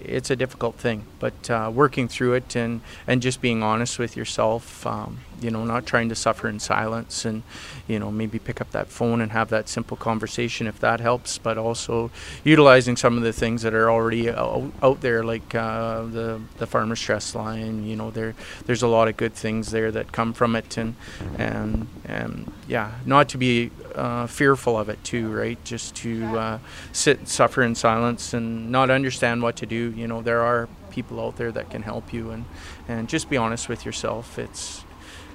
it's 0.08 0.30
a 0.30 0.36
difficult 0.36 0.76
thing. 0.76 1.04
But 1.20 1.50
uh, 1.50 1.72
working 1.74 2.08
through 2.08 2.34
it 2.34 2.56
and 2.56 2.82
and 3.08 3.22
just 3.22 3.42
being 3.42 3.64
honest 3.64 4.00
with 4.00 4.16
yourself 4.16 4.86
um, 4.86 5.20
you 5.42 5.52
know, 5.52 5.66
not 5.66 5.86
trying 5.86 6.10
to 6.10 6.16
suffer 6.16 6.48
in 6.48 6.60
silence 6.60 7.26
and, 7.26 7.44
you 7.88 8.00
know, 8.00 8.12
maybe 8.12 8.40
pick 8.40 8.62
up 8.62 8.72
that 8.72 8.88
phone 8.88 9.22
and 9.22 9.32
have 9.32 9.50
that 9.50 9.68
simple 9.68 9.98
conversation 9.98 10.68
if 10.68 10.80
that 10.80 11.00
helps, 11.00 11.38
but 11.38 11.58
also 11.58 12.10
utilizing 12.44 12.96
some 12.96 13.18
of 13.18 13.24
the 13.24 13.34
things 13.34 13.62
that 13.62 13.74
are 13.74 13.92
already 13.92 14.30
out, 14.30 14.72
out 14.82 15.02
there, 15.02 15.24
like 15.24 15.54
uh, 15.54 16.04
the, 16.04 16.42
the 16.58 16.66
farmer 16.66 16.96
stress 16.96 17.36
line, 17.36 17.86
you 17.86 17.96
know, 17.96 18.12
there, 18.12 18.34
there's 18.66 18.82
a 18.82 18.88
lot 18.88 19.08
of 19.08 19.18
good 19.18 19.34
things 19.34 19.72
there 19.72 19.92
that 19.92 20.12
come 20.12 20.34
from 20.34 20.56
it 20.56 20.78
and, 20.78 20.96
and, 21.38 21.88
and 22.06 22.52
yeah, 22.68 22.94
not 23.06 23.28
to 23.30 23.38
be 23.38 23.72
uh, 23.96 24.28
fearful 24.28 24.78
of 24.78 24.90
it 24.90 25.04
too, 25.04 25.32
right? 25.32 25.64
Just 25.64 25.96
to 25.98 26.38
uh, 26.38 26.60
sit 26.92 27.20
and 27.20 27.28
suffer 27.28 27.64
in 27.64 27.76
silence 27.76 28.34
and 28.34 28.72
not 28.72 28.90
understand 28.90 29.42
what 29.42 29.56
to 29.58 29.66
do. 29.66 29.94
You 29.96 30.08
know, 30.08 30.22
there 30.22 30.42
are 30.42 30.68
people 30.92 31.20
out 31.20 31.38
there 31.38 31.52
that 31.52 31.70
can 31.70 31.82
help 31.82 32.14
you 32.14 32.32
and, 32.32 32.46
and 32.88 33.10
just 33.10 33.30
be 33.30 33.38
honest 33.38 33.70
with 33.70 33.86
yourself. 33.86 34.38
It's, 34.38 34.84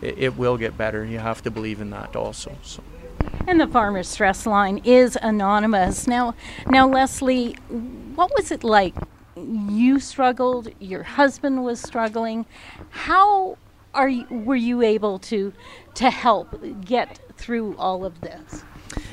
it, 0.01 0.19
it 0.19 0.37
will 0.37 0.57
get 0.57 0.77
better. 0.77 1.05
You 1.05 1.19
have 1.19 1.43
to 1.43 1.51
believe 1.51 1.81
in 1.81 1.91
that 1.91 2.17
also. 2.17 2.57
So. 2.63 2.83
And 3.47 3.61
the 3.61 3.67
farmer 3.67 4.03
stress 4.03 4.47
line 4.47 4.81
is 4.85 5.19
anonymous. 5.21 6.07
Now, 6.07 6.35
now, 6.67 6.89
Leslie, 6.89 7.53
what 8.15 8.31
was 8.37 8.51
it 8.51 8.65
like? 8.65 8.95
You 9.37 10.01
struggled. 10.01 10.69
Your 10.79 11.03
husband 11.03 11.65
was 11.65 11.81
struggling. 11.81 12.47
How 12.91 13.59
are 13.95 14.09
you, 14.09 14.27
were 14.31 14.57
you 14.57 14.83
able 14.83 15.19
to 15.19 15.53
to 15.95 16.11
help 16.11 16.63
get 16.85 17.19
through 17.41 17.75
all 17.79 18.05
of 18.05 18.21
this? 18.21 18.63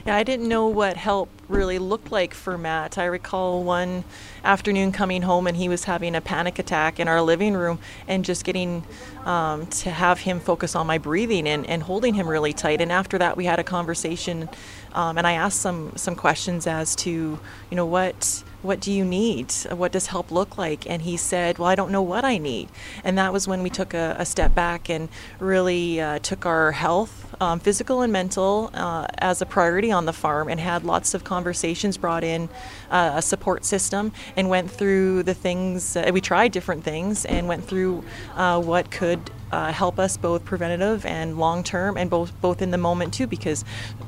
Yeah, 0.06 0.16
I 0.16 0.24
didn't 0.24 0.48
know 0.48 0.68
what 0.68 0.98
help 0.98 1.30
really 1.48 1.80
looked 1.80 2.12
like 2.12 2.34
for 2.34 2.58
Matt. 2.58 2.98
I 2.98 3.06
recall 3.06 3.64
one 3.64 4.04
afternoon 4.44 4.92
coming 4.92 5.22
home 5.22 5.48
and 5.48 5.56
he 5.56 5.70
was 5.70 5.84
having 5.84 6.16
a 6.16 6.22
panic 6.22 6.60
attack 6.60 7.00
in 7.00 7.08
our 7.08 7.22
living 7.22 7.54
room 7.56 7.80
and 8.08 8.26
just 8.26 8.44
getting 8.44 8.84
um, 9.26 9.68
to 9.68 9.92
have 9.92 10.20
him 10.20 10.40
focus 10.40 10.76
on 10.76 10.88
my 10.88 10.98
breathing 10.98 11.48
and, 11.48 11.66
and 11.68 11.84
holding 11.84 12.14
him 12.14 12.28
really 12.28 12.54
tight. 12.54 12.82
And 12.82 12.92
after 12.92 13.18
that, 13.18 13.38
we 13.38 13.46
had 13.46 13.60
a 13.60 13.64
conversation 13.64 14.50
um, 14.94 15.18
and 15.18 15.28
I 15.28 15.34
asked 15.34 15.62
some, 15.62 15.94
some 15.96 16.16
questions 16.16 16.68
as 16.68 16.96
to, 16.98 17.12
you 17.12 17.76
know, 17.76 17.86
what 17.86 18.44
what 18.62 18.80
do 18.80 18.92
you 18.92 19.06
need? 19.06 19.52
What 19.70 19.92
does 19.92 20.08
help 20.08 20.32
look 20.32 20.58
like? 20.58 20.90
And 20.90 21.02
he 21.04 21.16
said, 21.16 21.60
Well, 21.60 21.68
I 21.68 21.76
don't 21.76 21.92
know 21.92 22.02
what 22.02 22.26
I 22.26 22.38
need. 22.38 22.70
And 23.04 23.18
that 23.18 23.32
was 23.32 23.48
when 23.48 23.62
we 23.62 23.70
took 23.70 23.94
a, 23.94 24.16
a 24.18 24.26
step 24.26 24.56
back 24.56 24.90
and 24.90 25.10
really 25.40 26.02
uh, 26.02 26.20
took 26.20 26.46
our 26.46 26.72
health, 26.72 27.36
um, 27.40 27.60
physical 27.60 28.02
and 28.02 28.12
mental, 28.12 28.72
uh, 28.74 29.08
as 29.20 29.42
a 29.42 29.46
priority 29.46 29.92
on 29.92 30.06
the 30.06 30.14
farm 30.14 30.50
and 30.50 30.60
had 30.60 30.84
lots 30.84 31.14
of 31.14 31.24
conversations, 31.24 31.98
brought 31.98 32.24
in 32.24 32.50
uh, 32.90 33.14
a 33.16 33.22
support 33.22 33.64
system, 33.64 34.12
and 34.36 34.50
went 34.50 34.72
through 34.72 35.24
the 35.24 35.34
things. 35.34 35.96
Uh, 35.96 36.10
we 36.12 36.22
tried 36.22 36.52
different 36.52 36.84
things 36.84 37.26
and 37.26 37.48
went 37.48 37.64
through 37.64 38.04
uh, 38.36 38.60
what 38.60 38.90
could 38.90 39.32
uh, 39.52 39.72
help 39.72 40.00
us 40.00 40.18
both 40.18 40.44
preventative 40.44 41.06
and 41.06 41.38
long 41.38 41.64
term, 41.64 41.96
and 41.98 42.10
both 42.10 42.34
both 42.42 42.62
in 42.62 42.72
the 42.72 42.78
moment 42.78 43.14
too. 43.14 43.28
Because 43.28 43.64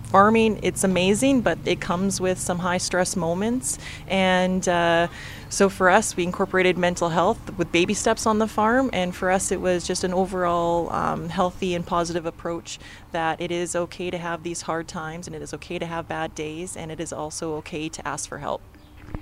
farming, 0.10 0.60
it's 0.64 0.84
amazing, 0.84 1.42
but 1.42 1.58
it 1.66 1.80
comes 1.80 2.20
with 2.20 2.40
some 2.40 2.60
high 2.60 2.80
stress 2.80 3.16
moments, 3.16 3.78
and 4.08 4.68
uh, 4.68 5.08
so 5.50 5.70
for 5.70 5.90
us, 5.90 6.16
we 6.16 6.24
incorporated 6.24 6.78
mental 6.78 7.10
health 7.10 7.58
with 7.58 7.72
baby 7.72 7.94
steps 7.94 8.26
on 8.26 8.40
the 8.40 8.48
farm, 8.48 8.90
and 8.92 9.16
for 9.16 9.30
us, 9.32 9.52
it 9.52 9.62
was 9.62 9.88
just 9.88 10.04
an 10.04 10.14
overall 10.14 10.92
um, 10.92 11.30
healthy 11.30 11.76
and 11.76 11.86
positive 11.86 12.26
approach 12.26 12.80
that 13.12 13.40
it 13.40 13.52
is 13.52 13.76
okay 13.76 14.10
to 14.10 14.18
have 14.18 14.44
these 14.44 14.64
hard 14.64 14.88
times, 14.88 15.28
and 15.28 15.36
it 15.36 15.42
is 15.42 15.54
okay 15.54 15.80
to 15.80 15.86
have 15.86 16.08
bad 16.08 16.34
days, 16.36 16.76
and 16.76 16.92
it 16.92 17.00
is 17.00 17.14
also 17.14 17.54
okay 17.56 17.88
to 17.88 18.08
ask 18.08 18.28
for 18.28 18.40
help 18.40 18.62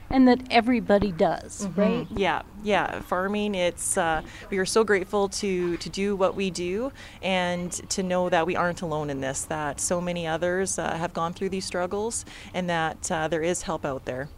and 0.10 0.28
that 0.28 0.42
everybody 0.50 1.12
does, 1.12 1.66
mm-hmm. 1.66 1.80
right? 1.80 2.08
Yeah, 2.16 2.44
yeah. 2.64 3.02
Farming, 3.02 3.56
it's 3.56 3.98
uh, 3.98 4.22
we 4.50 4.58
are 4.58 4.66
so 4.66 4.84
grateful 4.84 5.30
to 5.30 5.78
to 5.78 5.90
do 5.90 6.16
what 6.16 6.36
we 6.36 6.50
do 6.50 6.92
and 7.22 7.72
to 7.90 8.04
know 8.04 8.30
that 8.30 8.46
we 8.46 8.56
aren't 8.56 8.82
alone 8.82 9.10
in 9.10 9.22
this. 9.22 9.44
That 9.44 9.80
so 9.80 10.00
many 10.00 10.28
others 10.28 10.80
uh, 10.80 10.96
have 10.98 11.14
gone 11.14 11.34
through 11.34 11.50
these 11.50 11.66
struggles, 11.66 12.26
and 12.54 12.70
that 12.70 13.12
uh, 13.12 13.28
there 13.28 13.44
is 13.44 13.64
help 13.64 13.86
out 13.86 14.06
there. 14.06 14.30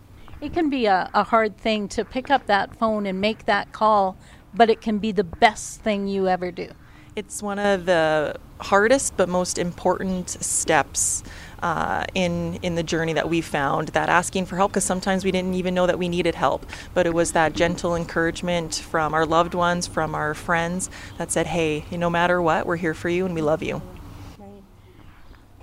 It 0.41 0.53
can 0.53 0.69
be 0.69 0.85
a, 0.85 1.09
a 1.13 1.23
hard 1.23 1.57
thing 1.57 1.88
to 1.89 2.05
pick 2.05 2.29
up 2.31 2.45
that 2.47 2.75
phone 2.77 3.05
and 3.05 3.19
make 3.19 3.45
that 3.45 3.73
call, 3.73 4.17
but 4.53 4.69
it 4.69 4.79
can 4.81 4.97
be 4.97 5.11
the 5.11 5.23
best 5.23 5.81
thing 5.81 6.07
you 6.07 6.27
ever 6.27 6.49
do. 6.49 6.69
It's 7.15 7.43
one 7.43 7.59
of 7.59 7.85
the 7.85 8.38
hardest 8.61 9.17
but 9.17 9.27
most 9.27 9.57
important 9.57 10.29
steps 10.29 11.23
uh, 11.61 12.05
in 12.13 12.59
in 12.61 12.75
the 12.75 12.83
journey 12.83 13.13
that 13.13 13.29
we 13.29 13.41
found 13.41 13.89
that 13.89 14.09
asking 14.09 14.45
for 14.45 14.55
help 14.55 14.71
because 14.71 14.83
sometimes 14.83 15.23
we 15.23 15.31
didn't 15.31 15.53
even 15.53 15.73
know 15.73 15.87
that 15.87 15.99
we 15.99 16.09
needed 16.09 16.35
help. 16.35 16.65
But 16.93 17.05
it 17.05 17.13
was 17.13 17.31
that 17.33 17.53
gentle 17.53 17.95
encouragement 17.95 18.75
from 18.75 19.13
our 19.13 19.25
loved 19.25 19.53
ones 19.53 19.87
from 19.87 20.15
our 20.15 20.33
friends 20.33 20.89
that 21.17 21.31
said 21.31 21.47
hey 21.47 21.85
no 21.91 22.09
matter 22.09 22.41
what 22.41 22.65
we're 22.65 22.77
here 22.77 22.93
for 22.93 23.09
you 23.09 23.25
and 23.25 23.35
we 23.35 23.41
love 23.41 23.63
you. 23.63 23.81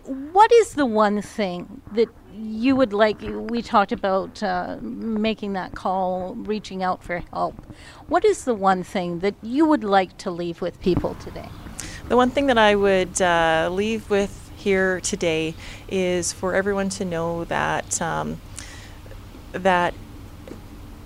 What 0.04 0.52
is 0.52 0.74
the 0.74 0.86
one 0.86 1.20
thing 1.20 1.80
that 1.92 2.08
you 2.38 2.76
would 2.76 2.92
like 2.92 3.20
we 3.20 3.62
talked 3.62 3.92
about 3.92 4.42
uh, 4.42 4.76
making 4.80 5.54
that 5.54 5.74
call 5.74 6.34
reaching 6.34 6.82
out 6.82 7.02
for 7.02 7.22
help. 7.32 7.54
What 8.08 8.24
is 8.24 8.44
the 8.44 8.54
one 8.54 8.82
thing 8.82 9.20
that 9.20 9.34
you 9.42 9.66
would 9.66 9.84
like 9.84 10.16
to 10.18 10.30
leave 10.30 10.60
with 10.60 10.80
people 10.80 11.14
today? 11.14 11.48
The 12.08 12.16
one 12.16 12.30
thing 12.30 12.46
that 12.46 12.58
i 12.58 12.74
would 12.74 13.20
uh, 13.20 13.68
leave 13.72 14.08
with 14.10 14.45
here 14.56 15.00
today 15.00 15.54
is 15.88 16.32
for 16.32 16.54
everyone 16.54 16.88
to 16.90 17.04
know 17.04 17.44
that 17.44 18.00
um, 18.02 18.40
that 19.52 19.94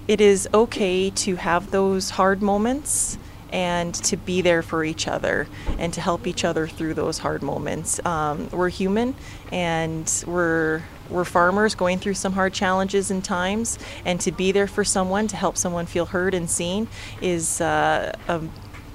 it 0.09 0.21
is 0.21 0.49
okay 0.53 1.11
to 1.11 1.37
have 1.37 1.71
those 1.71 2.11
hard 2.11 2.43
moments 2.43 3.19
and 3.53 3.95
to 3.95 4.17
be 4.17 4.41
there 4.41 4.63
for 4.63 4.85
each 4.85 5.07
other 5.09 5.49
and 5.79 5.93
to 5.93 6.01
help 6.01 6.27
each 6.27 6.45
other 6.45 6.67
through 6.67 6.95
those 6.95 7.19
hard 7.19 7.43
moments. 7.43 8.05
Um, 8.07 8.49
we're 8.51 8.69
human 8.69 9.15
and 9.53 10.25
we're 10.27 10.83
we're 11.09 11.25
farmers 11.25 11.75
going 11.75 11.99
through 11.99 12.15
some 12.15 12.33
hard 12.35 12.53
challenges 12.53 13.11
and 13.11 13.25
times, 13.25 13.81
and 14.05 14.21
to 14.21 14.31
be 14.31 14.53
there 14.53 14.69
for 14.69 14.85
someone 14.85 15.27
to 15.29 15.37
help 15.37 15.57
someone 15.57 15.87
feel 15.87 16.07
heard 16.07 16.35
and 16.35 16.49
seen 16.49 16.87
is 17.21 17.61
uh, 17.61 18.17
um, 18.29 18.51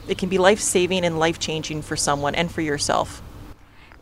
it 0.07 0.17
can 0.17 0.29
be 0.29 0.37
life 0.37 0.61
saving 0.61 1.03
and 1.03 1.19
life 1.19 1.39
changing 1.39 1.81
for 1.81 1.97
someone 1.97 2.33
and 2.33 2.49
for 2.49 2.61
yourself. 2.61 3.21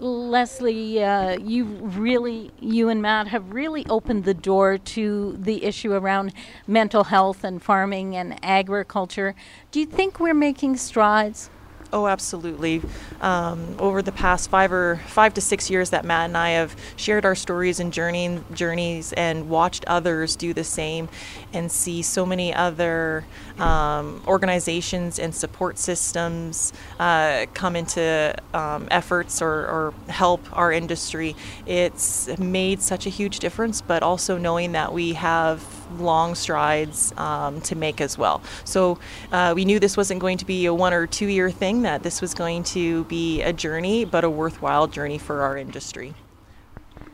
Leslie, 0.04 1.02
uh, 1.02 1.40
you 1.40 1.64
really, 1.64 2.52
you 2.60 2.90
and 2.90 3.02
Matt 3.02 3.28
have 3.30 3.54
really 3.54 3.86
opened 3.88 4.26
the 4.26 4.34
door 4.34 4.78
to 4.78 5.38
the 5.40 5.64
issue 5.64 5.94
around 5.94 6.34
mental 6.68 7.06
health 7.06 7.46
and 7.46 7.64
farming 7.64 8.16
and 8.16 8.38
agriculture. 8.44 9.34
Do 9.72 9.80
you 9.80 9.86
think 9.86 10.20
we're 10.20 10.34
making 10.34 10.76
strides? 10.76 11.50
Oh, 11.94 12.08
absolutely. 12.08 12.82
Um, 13.22 13.76
over 13.78 14.02
the 14.02 14.12
past 14.12 14.50
five 14.50 14.74
or 14.74 15.00
five 15.06 15.36
to 15.36 15.42
six 15.42 15.70
years 15.70 15.92
that 15.92 16.04
Matt 16.04 16.26
and 16.26 16.38
I 16.38 16.50
have 16.50 16.76
shared 16.96 17.24
our 17.24 17.36
stories 17.36 17.80
and 17.80 17.94
journey, 17.94 18.42
journeys 18.52 19.14
and 19.14 19.48
watched 19.48 19.86
others 19.86 20.36
do 20.36 20.54
the 20.54 20.64
same 20.64 21.08
and 21.54 21.72
see 21.72 22.02
so 22.02 22.26
many 22.26 22.54
other 22.54 23.26
um, 23.60 24.22
organizations 24.28 25.20
and 25.20 25.34
support 25.34 25.78
systems 25.78 26.74
uh, 27.00 27.46
come 27.54 27.76
into 27.76 28.36
um, 28.54 28.88
efforts 28.92 29.42
or, 29.42 29.52
or, 29.52 29.94
help 30.10 30.46
our 30.54 30.72
industry. 30.72 31.36
It's 31.66 32.28
made 32.38 32.82
such 32.82 33.06
a 33.06 33.10
huge 33.10 33.40
difference, 33.40 33.82
but 33.82 34.04
also 34.04 34.38
knowing 34.38 34.74
that 34.74 34.92
we 34.92 35.14
have 35.14 35.64
long 36.00 36.36
strides 36.36 37.14
um, 37.18 37.62
to 37.62 37.76
make 37.76 38.02
as 38.02 38.18
well. 38.18 38.42
So 38.66 39.00
uh, 39.32 39.54
we 39.56 39.66
knew 39.66 39.80
this 39.80 39.96
wasn't 39.96 40.20
going 40.20 40.38
to 40.40 40.46
be 40.46 40.66
a 40.66 40.74
one 40.74 40.94
or 40.94 41.08
two 41.08 41.28
year 41.28 41.52
thing, 41.52 41.84
that 41.84 42.04
this 42.04 42.22
was 42.22 42.34
going 42.34 42.64
to 42.64 43.04
be 43.06 43.42
a 43.42 43.54
journey, 43.54 44.06
but 44.06 44.24
a 44.24 44.30
worthwhile 44.30 44.88
journey 44.88 45.18
for 45.18 45.42
our 45.42 45.58
industry. 45.58 46.14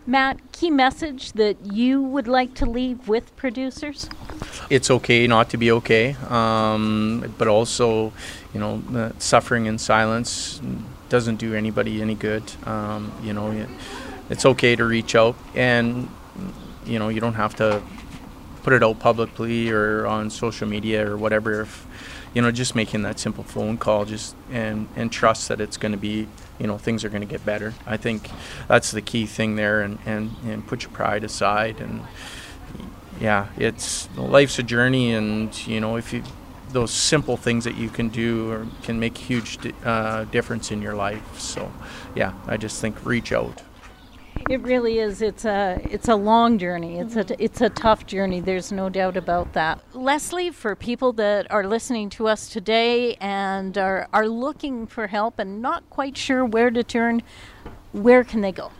Matt, 0.09 0.51
key 0.51 0.71
message 0.71 1.33
that 1.33 1.55
you 1.71 2.01
would 2.01 2.27
like 2.27 2.55
to 2.55 2.65
leave 2.65 3.07
with 3.07 3.35
producers? 3.35 4.09
It's 4.67 4.89
okay 4.89 5.27
not 5.27 5.51
to 5.51 5.57
be 5.57 5.71
okay, 5.71 6.15
um, 6.29 7.31
but 7.37 7.47
also, 7.47 8.11
you 8.51 8.59
know, 8.59 8.81
uh, 8.95 9.11
suffering 9.19 9.67
in 9.67 9.77
silence 9.77 10.59
doesn't 11.09 11.35
do 11.35 11.53
anybody 11.53 12.01
any 12.01 12.15
good. 12.15 12.41
Um, 12.65 13.11
you 13.23 13.33
know, 13.33 13.67
it's 14.31 14.47
okay 14.47 14.75
to 14.75 14.83
reach 14.83 15.13
out, 15.15 15.35
and 15.53 16.09
you 16.87 16.97
know, 16.97 17.09
you 17.09 17.21
don't 17.21 17.35
have 17.35 17.55
to 17.57 17.83
put 18.63 18.73
it 18.73 18.81
out 18.81 18.99
publicly 18.99 19.69
or 19.69 20.07
on 20.07 20.31
social 20.31 20.67
media 20.67 21.07
or 21.07 21.17
whatever. 21.17 21.61
If 21.61 21.85
you 22.33 22.41
know, 22.41 22.51
just 22.51 22.73
making 22.73 23.03
that 23.03 23.19
simple 23.19 23.43
phone 23.43 23.77
call, 23.77 24.05
just 24.05 24.35
and 24.51 24.87
and 24.95 25.11
trust 25.11 25.49
that 25.49 25.61
it's 25.61 25.77
going 25.77 25.91
to 25.91 25.99
be, 25.99 26.27
you 26.59 26.67
know, 26.67 26.77
things 26.77 27.03
are 27.03 27.09
going 27.09 27.21
to 27.21 27.27
get 27.27 27.45
better. 27.45 27.73
I 27.85 27.97
think 27.97 28.29
that's 28.67 28.91
the 28.91 29.01
key 29.01 29.25
thing 29.25 29.55
there, 29.55 29.81
and 29.81 29.97
and 30.05 30.35
and 30.45 30.67
put 30.67 30.83
your 30.83 30.91
pride 30.91 31.23
aside, 31.23 31.79
and 31.79 32.03
yeah, 33.19 33.47
it's 33.57 34.09
life's 34.15 34.59
a 34.59 34.63
journey, 34.63 35.13
and 35.13 35.67
you 35.67 35.79
know, 35.79 35.95
if 35.95 36.13
you 36.13 36.23
those 36.71 36.91
simple 36.91 37.35
things 37.37 37.63
that 37.63 37.75
you 37.75 37.89
can 37.89 38.09
do 38.09 38.51
or 38.51 38.67
can 38.83 38.99
make 38.99 39.17
huge 39.17 39.57
uh, 39.83 40.25
difference 40.25 40.71
in 40.71 40.81
your 40.81 40.93
life. 40.93 41.39
So, 41.39 41.71
yeah, 42.15 42.33
I 42.47 42.57
just 42.57 42.79
think 42.79 43.03
reach 43.05 43.31
out. 43.31 43.61
It 44.49 44.61
really 44.61 44.99
is. 44.99 45.21
It's 45.21 45.45
a 45.45 45.79
it's 45.89 46.07
a 46.07 46.15
long 46.15 46.57
journey. 46.57 46.99
It's 46.99 47.15
a 47.15 47.43
it's 47.43 47.61
a 47.61 47.69
tough 47.69 48.05
journey. 48.05 48.39
There's 48.39 48.71
no 48.71 48.89
doubt 48.89 49.17
about 49.17 49.53
that. 49.53 49.79
Leslie, 49.93 50.51
for 50.51 50.75
people 50.75 51.13
that 51.13 51.51
are 51.51 51.67
listening 51.67 52.09
to 52.11 52.27
us 52.27 52.49
today 52.49 53.15
and 53.15 53.77
are 53.77 54.07
are 54.13 54.27
looking 54.27 54.87
for 54.87 55.07
help 55.07 55.39
and 55.39 55.61
not 55.61 55.89
quite 55.89 56.17
sure 56.17 56.45
where 56.45 56.71
to 56.71 56.83
turn, 56.83 57.21
where 57.91 58.23
can 58.23 58.41
they 58.41 58.51
go? 58.51 58.71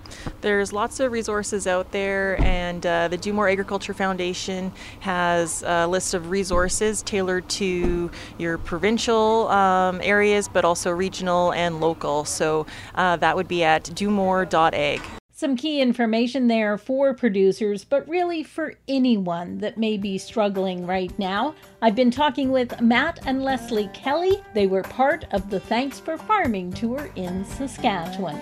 There's 0.42 0.72
lots 0.72 1.00
of 1.00 1.12
resources 1.12 1.68
out 1.68 1.92
there, 1.92 2.40
and 2.42 2.86
uh, 2.86 3.08
the 3.08 3.18
Do 3.18 3.34
More 3.34 3.50
Agriculture 3.50 3.94
Foundation 3.94 4.72
has 5.00 5.64
a 5.64 5.88
list 5.88 6.14
of 6.14 6.30
resources 6.30 7.02
tailored 7.02 7.48
to 7.50 8.12
your 8.38 8.58
provincial 8.58 9.48
um, 9.50 10.00
areas, 10.04 10.48
but 10.48 10.64
also 10.64 10.92
regional 10.92 11.54
and 11.54 11.80
local. 11.80 12.24
So 12.26 12.66
uh, 12.96 13.16
that 13.18 13.36
would 13.36 13.48
be 13.48 13.64
at 13.64 13.84
domore.ag. 13.84 15.02
Some 15.40 15.56
key 15.56 15.80
information 15.80 16.50
there 16.50 16.78
for 16.78 17.14
producers, 17.14 17.86
but 17.86 18.06
really 18.10 18.44
for 18.44 18.74
anyone 18.90 19.60
that 19.60 19.78
may 19.78 19.96
be 19.96 20.18
struggling 20.18 20.86
right 20.86 21.18
now. 21.18 21.56
I've 21.82 21.96
been 21.96 22.12
talking 22.12 22.52
with 22.52 22.82
Matt 22.82 23.26
and 23.26 23.42
Leslie 23.42 23.90
Kelly. 23.94 24.44
They 24.54 24.68
were 24.68 24.84
part 24.84 25.24
of 25.32 25.50
the 25.50 25.62
Thanks 25.62 25.98
for 25.98 26.18
Farming 26.18 26.74
tour 26.74 27.10
in 27.16 27.46
Saskatchewan. 27.46 28.38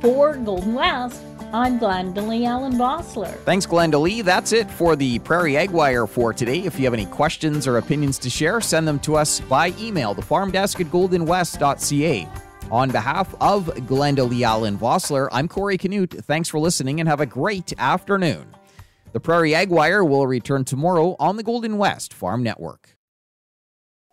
For 0.00 0.36
Golden 0.36 0.74
West, 0.74 1.20
I'm 1.52 1.80
Glendalee 1.80 2.46
Allen 2.46 2.74
Vossler. 2.74 3.34
Thanks, 3.38 3.66
Glendalee. 3.66 4.22
That's 4.22 4.52
it 4.52 4.70
for 4.70 4.94
the 4.94 5.18
Prairie 5.18 5.56
Ag 5.56 5.72
Wire 5.72 6.06
for 6.06 6.32
today. 6.32 6.60
If 6.60 6.78
you 6.78 6.84
have 6.84 6.94
any 6.94 7.06
questions 7.06 7.66
or 7.66 7.78
opinions 7.78 8.20
to 8.20 8.30
share, 8.30 8.60
send 8.60 8.86
them 8.86 9.00
to 9.00 9.16
us 9.16 9.40
by 9.40 9.74
email, 9.80 10.14
the 10.14 10.22
farm 10.22 10.52
desk 10.52 10.80
at 10.80 10.86
goldenwest.ca. 10.86 12.28
On 12.70 12.88
behalf 12.88 13.34
of 13.40 13.66
Glendalee 13.66 14.42
Allen 14.42 14.78
Vossler, 14.78 15.28
I'm 15.32 15.48
Corey 15.48 15.76
Canute. 15.76 16.24
Thanks 16.24 16.48
for 16.48 16.60
listening 16.60 17.00
and 17.00 17.08
have 17.08 17.20
a 17.20 17.26
great 17.26 17.72
afternoon. 17.78 18.54
The 19.12 19.18
Prairie 19.18 19.56
Ag 19.56 19.70
Wire 19.70 20.04
will 20.04 20.28
return 20.28 20.64
tomorrow 20.64 21.16
on 21.18 21.36
the 21.36 21.42
Golden 21.42 21.78
West 21.78 22.14
Farm 22.14 22.44
Network. 22.44 22.96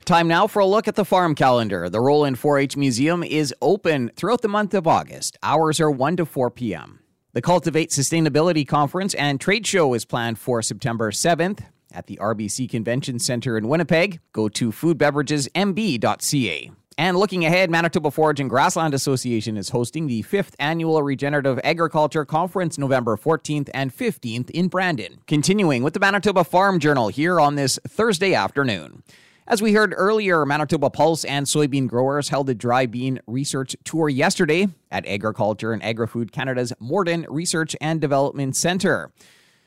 Time 0.05 0.27
now 0.27 0.47
for 0.47 0.59
a 0.59 0.65
look 0.65 0.87
at 0.87 0.95
the 0.95 1.05
farm 1.05 1.35
calendar. 1.35 1.87
The 1.87 2.01
Roland 2.01 2.39
4 2.39 2.57
H 2.57 2.77
Museum 2.77 3.23
is 3.23 3.53
open 3.61 4.09
throughout 4.15 4.41
the 4.41 4.47
month 4.47 4.73
of 4.73 4.87
August. 4.87 5.37
Hours 5.43 5.79
are 5.79 5.91
1 5.91 6.17
to 6.17 6.25
4 6.25 6.49
p.m. 6.49 7.01
The 7.33 7.43
Cultivate 7.43 7.91
Sustainability 7.91 8.67
Conference 8.67 9.13
and 9.13 9.39
Trade 9.39 9.67
Show 9.67 9.93
is 9.93 10.03
planned 10.03 10.39
for 10.39 10.63
September 10.63 11.11
7th 11.11 11.59
at 11.91 12.07
the 12.07 12.17
RBC 12.17 12.67
Convention 12.69 13.19
Center 13.19 13.55
in 13.55 13.67
Winnipeg. 13.67 14.19
Go 14.33 14.49
to 14.49 14.71
foodbeveragesmb.ca. 14.71 16.71
And 16.99 17.15
looking 17.15 17.45
ahead, 17.45 17.69
Manitoba 17.69 18.09
Forage 18.09 18.39
and 18.39 18.49
Grassland 18.49 18.95
Association 18.95 19.55
is 19.55 19.69
hosting 19.69 20.07
the 20.07 20.23
fifth 20.23 20.55
annual 20.57 21.03
Regenerative 21.03 21.59
Agriculture 21.63 22.25
Conference 22.25 22.79
November 22.79 23.15
14th 23.15 23.69
and 23.71 23.95
15th 23.95 24.49
in 24.49 24.67
Brandon. 24.67 25.19
Continuing 25.27 25.83
with 25.83 25.93
the 25.93 25.99
Manitoba 25.99 26.43
Farm 26.43 26.79
Journal 26.79 27.09
here 27.09 27.39
on 27.39 27.53
this 27.53 27.77
Thursday 27.87 28.33
afternoon. 28.33 29.03
As 29.45 29.61
we 29.61 29.73
heard 29.73 29.93
earlier, 29.95 30.43
Manitoba 30.43 30.89
Pulse 30.89 31.23
and 31.23 31.45
soybean 31.45 31.87
growers 31.87 32.29
held 32.29 32.49
a 32.49 32.55
dry 32.55 32.87
bean 32.87 33.19
research 33.27 33.75
tour 33.83 34.09
yesterday 34.09 34.67
at 34.89 35.05
Agriculture 35.05 35.73
and 35.73 35.83
Agri-Food 35.83 36.31
Canada's 36.31 36.73
Morden 36.79 37.27
Research 37.29 37.75
and 37.79 38.01
Development 38.01 38.55
Centre. 38.55 39.11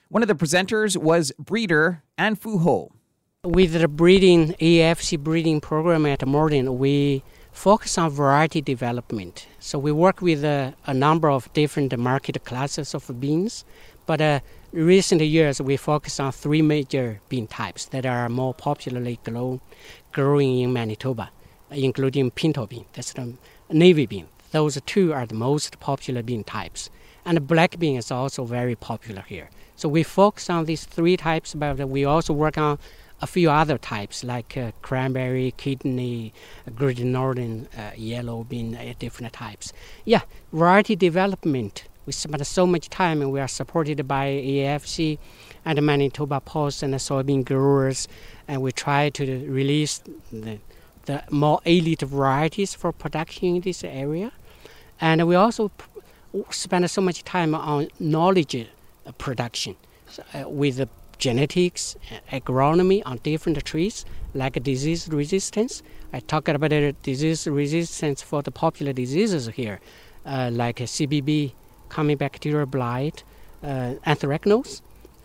One 0.09 0.23
of 0.23 0.29
the 0.29 0.35
presenters 0.35 0.97
was 0.97 1.31
breeder 1.39 2.03
Anfu 2.19 2.63
Hou. 2.63 2.91
With 3.47 3.73
the 3.73 3.89
breeding 3.89 4.49
AFC 4.61 5.19
breeding 5.19 5.63
program 5.63 6.05
at 6.05 6.27
Morden, 6.27 6.79
we 6.79 7.23
focus 7.53 7.97
on 7.97 8.11
variety 8.11 8.61
development. 8.61 9.47
So 9.59 9.79
we 9.79 9.93
work 9.93 10.21
with 10.21 10.45
a, 10.45 10.75
a 10.85 10.93
number 10.93 11.31
of 11.31 11.51
different 11.55 11.99
market 11.99 12.45
classes 12.45 12.95
of 12.95 13.19
beans, 13.19 13.65
but 14.05 14.21
uh, 14.21 14.41
recent 14.73 15.23
years 15.23 15.59
we 15.59 15.79
focus 15.79 16.21
on 16.21 16.33
three 16.33 16.61
major 16.61 17.23
bean 17.31 17.47
types 17.47 17.87
that 17.87 18.05
are 18.05 18.29
more 18.29 18.53
popularly 18.53 19.19
grown, 19.25 19.63
growing 20.13 20.59
in 20.59 20.75
Manitoba, 20.75 21.31
including 21.71 22.31
pinto 22.31 22.67
bean, 22.67 22.85
that's 22.93 23.15
the 23.15 23.39
navy 23.71 24.05
bean. 24.05 24.29
Those 24.51 24.79
two 24.85 25.15
are 25.15 25.25
the 25.25 25.35
most 25.35 25.81
popular 25.81 26.23
bean 26.23 26.45
types. 26.45 26.91
And 27.25 27.47
black 27.47 27.79
bean 27.79 27.97
is 27.97 28.11
also 28.11 28.45
very 28.45 28.75
popular 28.77 29.23
here. 29.23 29.49
So 29.77 29.89
we 29.89 30.03
focus 30.03 30.51
on 30.51 30.67
these 30.67 30.85
three 30.85 31.17
types, 31.17 31.55
but 31.55 31.89
we 31.89 32.05
also 32.05 32.35
work 32.35 32.59
on 32.59 32.79
a 33.23 33.27
few 33.27 33.51
other 33.51 33.79
types 33.79 34.25
like 34.25 34.57
uh, 34.57 34.73
cranberry, 34.83 35.53
kidney, 35.57 36.33
green 36.75 37.13
Northern, 37.13 37.69
uh, 37.77 37.91
yellow 37.97 38.45
bean, 38.45 38.75
uh, 38.75 38.95
different 38.99 39.33
types. 39.33 39.73
Yeah, 40.05 40.23
variety 40.53 40.97
development. 40.97 41.85
We 42.07 42.13
spend 42.13 42.45
so 42.47 42.67
much 42.67 42.89
time 42.89 43.21
and 43.21 43.31
we 43.31 43.41
are 43.41 43.49
supported 43.49 44.09
by 44.09 44.27
AFC 44.27 45.19
and 45.65 45.81
Manitoba 45.83 46.41
Pulse 46.41 46.83
and 46.83 46.95
the 46.95 46.99
soybean 46.99 47.45
growers, 47.45 48.09
and 48.49 48.63
we 48.63 48.73
try 48.73 49.11
to 49.11 49.47
release 49.47 50.03
the, 50.33 50.59
the 51.05 51.23
more 51.31 51.61
elite 51.65 52.01
varieties 52.01 52.75
for 52.75 52.93
production 52.93 53.57
in 53.57 53.61
this 53.61 53.85
area. 53.85 54.33
And 55.01 55.27
we 55.29 55.35
also 55.35 55.71
spend 56.51 56.91
so 56.91 57.01
much 57.01 57.23
time 57.25 57.55
on 57.55 57.89
knowledge 57.99 58.55
uh, 58.55 59.13
production 59.13 59.77
uh, 60.35 60.49
with 60.49 60.89
genetics, 61.21 61.97
agronomy 62.33 63.03
on 63.07 63.19
different 63.19 63.63
traits, 63.65 64.05
like 64.35 64.61
disease 64.63 65.09
resistance. 65.09 65.83
I 66.13 66.21
talked 66.21 66.49
about 66.49 66.71
disease 67.03 67.47
resistance 67.47 68.23
for 68.23 68.43
the 68.43 68.51
popular 68.51 68.93
diseases 68.93 69.47
here, 69.49 69.79
uh, 70.27 70.51
like 70.53 70.77
CBB, 70.79 71.53
common 71.89 72.17
bacterial 72.17 72.67
blight, 72.67 73.23
uh, 73.63 73.95
anthracnose, 74.07 74.81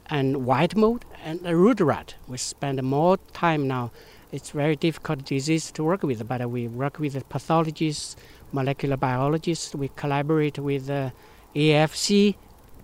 and 0.07 0.45
white 0.45 0.75
mold, 0.75 1.05
and 1.23 1.41
root 1.41 1.79
rot. 1.79 2.13
We 2.27 2.37
spend 2.37 2.83
more 2.83 3.17
time 3.33 3.67
now. 3.67 3.91
It's 4.31 4.51
very 4.51 4.75
difficult 4.75 5.25
disease 5.25 5.71
to 5.71 5.83
work 5.83 6.03
with, 6.03 6.27
but 6.27 6.47
we 6.49 6.67
work 6.67 6.99
with 6.99 7.27
pathologists, 7.29 8.17
molecular 8.51 8.97
biologists. 8.97 9.73
We 9.73 9.89
collaborate 9.95 10.59
with 10.59 10.89
uh, 10.89 11.11
AFC, 11.55 12.35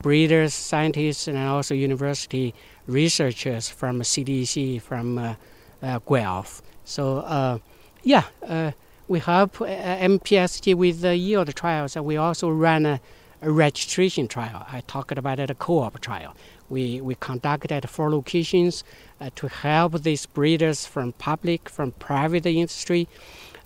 breeders, 0.01 0.53
scientists, 0.53 1.27
and 1.27 1.37
also 1.37 1.75
university 1.75 2.55
researchers 2.87 3.69
from 3.69 4.01
CDC, 4.01 4.81
from 4.81 5.17
uh, 5.17 5.35
uh, 5.81 5.99
Guelph. 5.99 6.61
So, 6.83 7.17
uh, 7.19 7.59
yeah, 8.03 8.23
uh, 8.47 8.71
we 9.07 9.19
help 9.19 9.57
MPSG 9.57 10.75
with 10.75 11.01
the 11.01 11.15
yield 11.15 11.53
trials. 11.55 11.95
We 11.95 12.17
also 12.17 12.49
run 12.49 12.85
a, 12.85 13.01
a 13.41 13.51
registration 13.51 14.27
trial. 14.27 14.65
I 14.71 14.81
talked 14.81 15.17
about 15.17 15.39
it, 15.39 15.49
a 15.49 15.55
co-op 15.55 15.99
trial. 15.99 16.35
We, 16.69 17.01
we 17.01 17.15
conduct 17.15 17.71
at 17.71 17.89
four 17.89 18.09
locations 18.09 18.83
uh, 19.19 19.29
to 19.35 19.47
help 19.47 20.01
these 20.03 20.25
breeders 20.25 20.85
from 20.85 21.11
public, 21.13 21.69
from 21.69 21.91
private 21.91 22.45
industry 22.45 23.07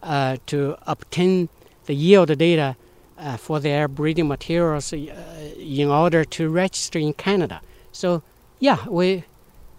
uh, 0.01 0.37
to 0.47 0.77
obtain 0.87 1.49
the 1.85 1.93
yield 1.93 2.35
data 2.37 2.75
uh, 3.17 3.37
for 3.37 3.59
their 3.59 3.87
breeding 3.87 4.27
materials 4.27 4.91
in 4.91 5.87
order 5.87 6.25
to 6.25 6.49
register 6.49 6.99
in 6.99 7.13
Canada. 7.13 7.61
So 7.91 8.23
yeah, 8.65 8.79
we 8.89 9.23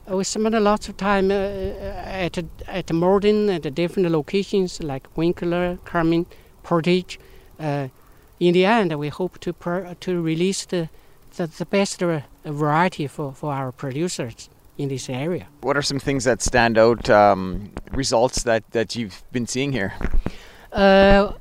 we 0.08 0.24
spent 0.24 0.54
a 0.54 0.60
lot 0.60 0.88
of 0.88 0.96
time 0.96 1.30
uh, 1.30 2.26
at 2.26 2.38
at 2.68 2.92
Morden 2.92 3.50
at 3.50 3.62
the 3.62 3.70
different 3.70 4.10
locations 4.10 4.82
like 4.82 5.04
Winkler, 5.16 5.78
Carman, 5.84 6.26
Portage. 6.62 7.18
Uh, 7.58 7.88
in 8.38 8.52
the 8.54 8.64
end, 8.64 8.92
we 8.98 9.08
hope 9.08 9.38
to 9.40 9.52
per, 9.52 9.94
to 9.94 10.22
release 10.22 10.66
the 10.66 10.88
the, 11.36 11.46
the 11.46 11.66
best 11.66 12.02
variety 12.44 13.06
for, 13.08 13.32
for 13.32 13.52
our 13.52 13.72
producers 13.72 14.48
in 14.78 14.88
this 14.88 15.10
area. 15.10 15.46
What 15.62 15.76
are 15.76 15.82
some 15.82 16.00
things 16.00 16.24
that 16.24 16.42
stand 16.42 16.78
out, 16.78 17.10
um, 17.10 17.70
results 17.92 18.42
that, 18.44 18.62
that 18.70 18.96
you've 18.96 19.22
been 19.32 19.46
seeing 19.46 19.72
here? 19.72 19.92
Uh, 20.72 21.32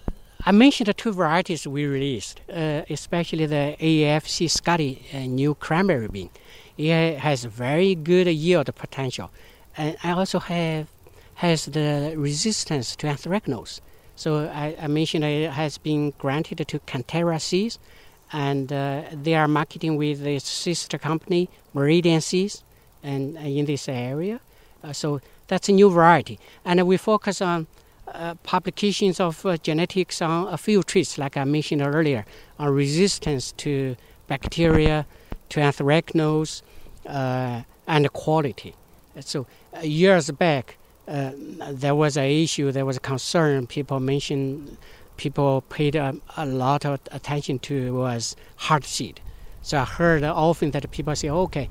I 0.45 0.51
mentioned 0.51 0.87
the 0.87 0.93
two 0.93 1.13
varieties 1.13 1.65
we 1.67 1.85
released, 1.85 2.41
uh, 2.49 2.81
especially 2.89 3.45
the 3.45 3.75
AFC 3.79 4.49
Scotty 4.49 5.05
uh, 5.13 5.19
new 5.19 5.55
cranberry 5.55 6.07
bean 6.07 6.29
it 6.77 7.19
has 7.19 7.45
very 7.45 7.95
good 7.95 8.27
yield 8.27 8.73
potential, 8.75 9.31
and 9.77 9.97
I 10.03 10.11
also 10.11 10.39
have 10.39 10.87
has 11.35 11.65
the 11.65 12.13
resistance 12.15 12.95
to 12.95 13.07
anthracnose. 13.07 13.81
So 14.15 14.47
I, 14.47 14.75
I 14.81 14.87
mentioned 14.87 15.25
it 15.25 15.51
has 15.51 15.77
been 15.77 16.13
granted 16.17 16.65
to 16.67 16.79
Canterra 16.79 17.41
Seeds, 17.41 17.77
and 18.31 18.71
uh, 18.71 19.03
they 19.11 19.35
are 19.35 19.47
marketing 19.47 19.97
with 19.97 20.25
its 20.25 20.47
sister 20.47 20.97
company 20.97 21.49
Meridian 21.73 22.21
Seeds, 22.21 22.63
and 23.03 23.37
uh, 23.37 23.41
in 23.41 23.65
this 23.65 23.87
area. 23.89 24.39
Uh, 24.83 24.93
so 24.93 25.19
that's 25.47 25.69
a 25.69 25.71
new 25.71 25.89
variety, 25.89 26.39
and 26.63 26.85
we 26.87 26.97
focus 26.97 27.41
on. 27.41 27.67
Uh, 28.07 28.35
publications 28.43 29.19
of 29.19 29.43
uh, 29.47 29.57
genetics 29.57 30.21
on 30.21 30.47
a 30.53 30.57
few 30.57 30.83
traits, 30.83 31.17
like 31.17 31.35
I 31.35 31.43
mentioned 31.43 31.81
earlier, 31.81 32.23
on 32.59 32.69
resistance 32.69 33.51
to 33.53 33.95
bacteria, 34.27 35.07
to 35.49 35.59
anthracnose 35.59 36.61
uh, 37.05 37.61
and 37.87 38.11
quality. 38.13 38.75
So 39.19 39.47
uh, 39.75 39.81
years 39.81 40.31
back, 40.31 40.77
uh, 41.07 41.31
there 41.71 41.95
was 41.95 42.17
an 42.17 42.25
issue, 42.25 42.71
there 42.71 42.85
was 42.85 42.97
a 42.97 42.99
concern. 42.99 43.67
People 43.67 43.99
mentioned, 43.99 44.77
people 45.17 45.61
paid 45.69 45.95
a, 45.95 46.15
a 46.35 46.45
lot 46.45 46.85
of 46.85 46.99
attention 47.11 47.59
to 47.59 47.93
was 47.95 48.35
hard 48.55 48.83
seed. 48.83 49.21
So 49.61 49.79
I 49.79 49.85
heard 49.85 50.23
often 50.23 50.71
that 50.71 50.89
people 50.91 51.15
say, 51.15 51.29
okay, 51.29 51.69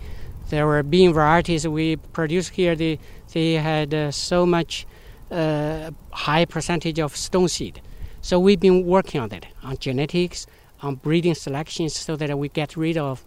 there 0.50 0.66
were 0.66 0.82
bean 0.82 1.12
varieties 1.12 1.66
we 1.66 1.96
produced 1.96 2.50
here. 2.50 2.74
They 2.76 2.98
they 3.32 3.54
had 3.54 3.94
uh, 3.94 4.10
so 4.10 4.46
much 4.46 4.86
uh, 5.30 5.90
high 6.10 6.44
percentage 6.44 6.98
of 6.98 7.16
stone 7.16 7.48
seed. 7.48 7.80
So 8.20 8.38
we've 8.38 8.60
been 8.60 8.86
working 8.86 9.20
on 9.20 9.28
that, 9.30 9.46
on 9.62 9.76
genetics, 9.78 10.46
on 10.80 10.96
breeding 10.96 11.34
selections, 11.34 11.94
so 11.94 12.16
that 12.16 12.38
we 12.38 12.48
get 12.48 12.76
rid 12.76 12.96
of 12.96 13.24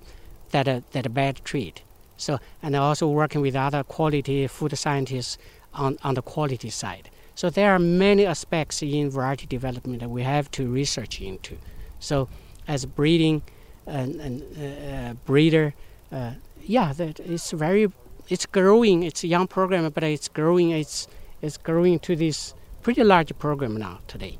that 0.51 0.67
uh, 0.67 0.81
that 0.91 1.13
bad 1.13 1.43
treat. 1.43 1.81
So 2.17 2.39
and 2.62 2.75
also 2.75 3.07
working 3.07 3.41
with 3.41 3.55
other 3.55 3.83
quality 3.83 4.47
food 4.47 4.77
scientists 4.77 5.38
on 5.73 5.97
on 6.03 6.15
the 6.15 6.21
quality 6.21 6.69
side. 6.69 7.10
So 7.36 7.51
there 7.51 7.71
are 7.71 7.79
many 7.79 8.25
aspects 8.25 8.81
in 8.81 9.12
variety 9.12 9.45
development 9.45 9.99
that 9.99 10.10
we 10.10 10.23
have 10.23 10.49
to 10.51 10.67
research 10.67 11.21
into. 11.21 11.57
So 11.99 12.27
as 12.67 12.86
breeding 12.88 13.43
and, 13.86 14.19
and 14.19 14.41
uh, 14.57 15.13
breeder, 15.25 15.75
uh, 16.12 16.31
yeah, 16.63 16.93
that 16.93 17.19
it's 17.19 17.51
very 17.51 17.91
it's 18.27 18.45
growing. 18.45 19.03
It's 19.03 19.23
a 19.23 19.27
young 19.27 19.47
program, 19.47 19.89
but 19.91 20.03
it's 20.03 20.27
growing. 20.27 20.71
It's 20.71 21.07
it's 21.41 21.57
growing 21.57 21.99
to 21.99 22.15
this 22.15 22.55
pretty 22.81 23.03
large 23.03 23.38
program 23.38 23.77
now 23.77 23.99
today. 24.07 24.39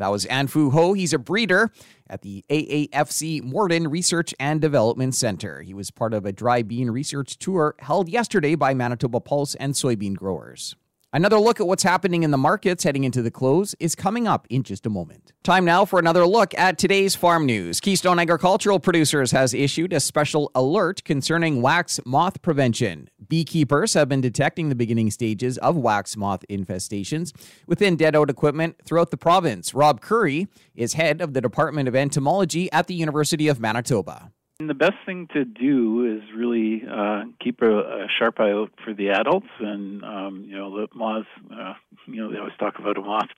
That 0.00 0.10
was 0.10 0.24
Anfu 0.24 0.72
Hou. 0.72 0.94
He's 0.94 1.12
a 1.12 1.18
breeder 1.18 1.70
at 2.08 2.22
the 2.22 2.42
AAFC 2.48 3.42
Morden 3.42 3.86
Research 3.86 4.34
and 4.40 4.58
Development 4.58 5.14
Center. 5.14 5.60
He 5.60 5.74
was 5.74 5.90
part 5.90 6.14
of 6.14 6.24
a 6.24 6.32
dry 6.32 6.62
bean 6.62 6.90
research 6.90 7.38
tour 7.38 7.74
held 7.80 8.08
yesterday 8.08 8.54
by 8.54 8.72
Manitoba 8.72 9.20
Pulse 9.20 9.54
and 9.56 9.74
soybean 9.74 10.16
growers. 10.16 10.74
Another 11.12 11.40
look 11.40 11.58
at 11.58 11.66
what's 11.66 11.82
happening 11.82 12.22
in 12.22 12.30
the 12.30 12.38
markets 12.38 12.84
heading 12.84 13.02
into 13.02 13.20
the 13.20 13.32
close 13.32 13.74
is 13.80 13.96
coming 13.96 14.28
up 14.28 14.46
in 14.48 14.62
just 14.62 14.86
a 14.86 14.90
moment. 14.90 15.32
Time 15.42 15.64
now 15.64 15.84
for 15.84 15.98
another 15.98 16.24
look 16.24 16.56
at 16.56 16.78
today's 16.78 17.16
farm 17.16 17.46
news. 17.46 17.80
Keystone 17.80 18.20
Agricultural 18.20 18.78
Producers 18.78 19.32
has 19.32 19.52
issued 19.52 19.92
a 19.92 19.98
special 19.98 20.52
alert 20.54 21.02
concerning 21.02 21.62
wax 21.62 21.98
moth 22.06 22.40
prevention. 22.42 23.10
Beekeepers 23.28 23.94
have 23.94 24.08
been 24.08 24.20
detecting 24.20 24.68
the 24.68 24.76
beginning 24.76 25.10
stages 25.10 25.58
of 25.58 25.76
wax 25.76 26.16
moth 26.16 26.44
infestations 26.48 27.32
within 27.66 27.96
dead 27.96 28.14
out 28.14 28.30
equipment 28.30 28.76
throughout 28.84 29.10
the 29.10 29.16
province. 29.16 29.74
Rob 29.74 30.00
Currie 30.00 30.46
is 30.76 30.92
head 30.92 31.20
of 31.20 31.34
the 31.34 31.40
Department 31.40 31.88
of 31.88 31.96
Entomology 31.96 32.70
at 32.70 32.86
the 32.86 32.94
University 32.94 33.48
of 33.48 33.58
Manitoba. 33.58 34.30
And 34.60 34.68
the 34.68 34.74
best 34.74 34.96
thing 35.06 35.26
to 35.32 35.46
do 35.46 36.04
is 36.04 36.36
really 36.36 36.82
uh, 36.86 37.22
keep 37.42 37.62
a, 37.62 37.78
a, 37.78 38.06
sharp 38.18 38.40
eye 38.40 38.50
out 38.50 38.70
for 38.84 38.92
the 38.92 39.08
adults, 39.08 39.48
and 39.58 40.04
um, 40.04 40.44
you 40.46 40.54
know 40.54 40.82
the 40.82 40.86
moths. 40.94 41.26
Uh, 41.50 41.72
you 42.06 42.16
know 42.16 42.30
they 42.30 42.36
always 42.36 42.52
talk 42.58 42.78
about 42.78 42.98
a 42.98 43.00
moth 43.00 43.28